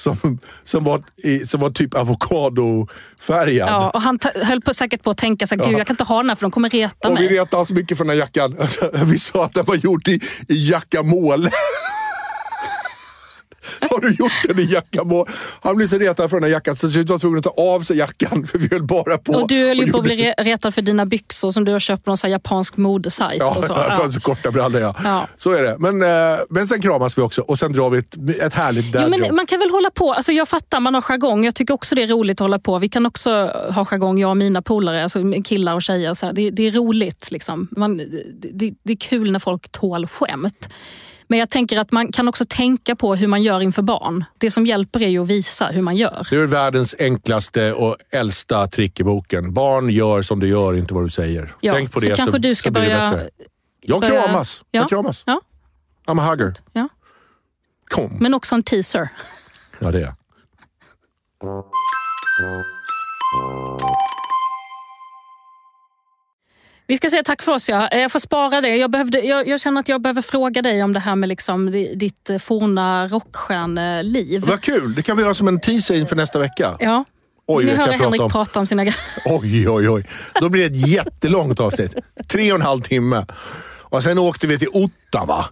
[0.02, 1.02] som, som, var,
[1.46, 3.68] som var typ avokadofärgad.
[3.68, 5.78] Ja, och han höll på, säkert på att tänka så här, gud Ja.
[5.78, 7.38] jag kan inte ha den här för de kommer reta Och vi mig.
[7.38, 8.56] retade så mycket för den här jackan.
[8.60, 11.48] Alltså, vi sa att den var gjord i, i jackamål.
[13.90, 15.28] Har du gjort den i jackamål?
[15.62, 17.50] Han blev så retad för den här jackan så till slut var tvungen att ta
[17.50, 19.32] av sig jackan för vi höll bara på.
[19.32, 21.80] Och du höll ju på att bli re- retad för dina byxor som du har
[21.80, 23.40] köpt på någon så japansk modesajt.
[23.40, 23.72] Ja, och så.
[23.76, 24.10] jag tror Ja.
[24.10, 24.94] så korta brallor ja.
[25.04, 25.28] Ja.
[25.36, 25.76] Så är det.
[25.78, 29.02] Men, eh, men sen kramas vi också och sen drar vi ett, ett härligt dad
[29.04, 30.12] Jo, men man kan väl hålla på.
[30.12, 31.44] Alltså jag fattar, man har jargong.
[31.44, 32.78] Jag tycker också det är roligt att hålla på.
[32.78, 33.30] Vi kan också
[33.74, 36.14] ha jargong, jag och mina polare, alltså killar och tjejer.
[36.14, 36.32] Så.
[36.32, 37.30] Det, det är roligt.
[37.30, 37.68] Liksom.
[37.76, 37.96] Man,
[38.52, 40.68] det, det är kul när folk tål skämt.
[41.30, 44.24] Men jag tänker att man kan också tänka på hur man gör inför barn.
[44.38, 46.26] Det som hjälper är ju att visa hur man gör.
[46.30, 49.54] Det är världens enklaste och äldsta trick i boken.
[49.54, 51.54] Barn gör som du gör, inte vad du säger.
[51.60, 53.28] Ja, Tänk på så det kanske du ska det börja-.
[53.80, 54.62] Jag börja- kramas.
[54.70, 54.80] Ja.
[54.80, 55.22] Jag kramas.
[55.26, 55.40] Ja.
[56.06, 56.54] I'm a hugger.
[56.72, 56.88] Ja.
[57.90, 58.16] Kom.
[58.20, 59.08] Men också en teaser.
[59.78, 60.14] Ja, det är jag.
[66.90, 67.68] Vi ska säga tack för oss.
[67.68, 67.88] Ja.
[67.92, 68.76] Jag får spara det.
[68.76, 71.70] Jag, behövde, jag, jag känner att jag behöver fråga dig om det här med liksom
[71.70, 74.40] di- ditt eh, forna rockstjärneliv.
[74.46, 74.94] Vad kul!
[74.94, 76.76] Det kan vi göra som en teaser inför nästa vecka.
[76.80, 77.04] Ja.
[77.46, 78.30] Oj, Ni jag kan hör prata Henrik om.
[78.30, 78.98] prata om sina grejer.
[79.26, 80.06] Oj, oj, oj.
[80.40, 81.94] Då blir det ett jättelångt avsnitt.
[82.28, 83.26] Tre och en halv timme.
[83.82, 85.44] Och sen åkte vi till Ottawa.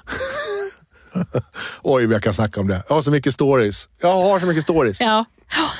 [1.83, 2.83] Oj, jag kan snacka om det.
[2.89, 3.89] Jag har så mycket stories.
[4.01, 5.01] Jag har så mycket stories.
[5.01, 5.25] Ja.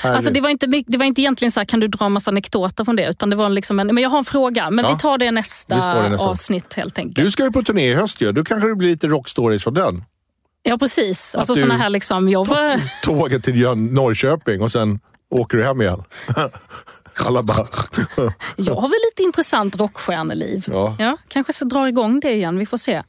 [0.03, 2.85] Alltså det, var inte, det var inte egentligen så här, kan du dra massa anekdoter
[2.85, 3.09] från det?
[3.09, 4.91] Utan det var liksom en, men jag har en fråga, men Ja.
[4.93, 6.27] vi tar det nästa, det nästa.
[6.27, 7.15] avsnitt helt enkelt.
[7.25, 8.31] Du ska ju på turné i höst ju.
[8.31, 10.03] Då kanske det blir lite rockstories från den.
[10.63, 11.35] Ja precis.
[11.35, 14.99] Alltså du- såna här liksom, jag var, Tåget till Norrköping och sen
[15.29, 16.03] åker du hem igen.
[17.25, 17.67] Alla bara...
[18.55, 20.65] jag har väl lite intressant rockstjärneliv.
[20.99, 21.17] Ja.
[21.27, 23.03] kanske ska dra igång det igen, vi får se.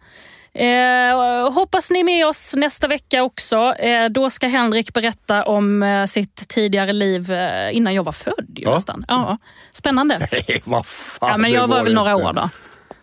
[0.54, 3.56] Eh, hoppas ni är med oss nästa vecka också.
[3.78, 8.46] Eh, då ska Henrik berätta om eh, sitt tidigare liv eh, innan jag var född.
[8.56, 8.74] Ju, Ja.
[8.74, 9.04] nästan.
[9.08, 9.38] Ja,
[9.72, 10.18] spännande.
[10.32, 11.28] Nej, vad fan.
[11.32, 12.50] Ja, men jag var väl det några år då.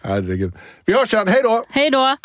[0.02, 0.54] Herregud.
[0.86, 1.28] Vi hörs sen.
[1.28, 1.64] Hej då!
[1.70, 2.18] Hej då!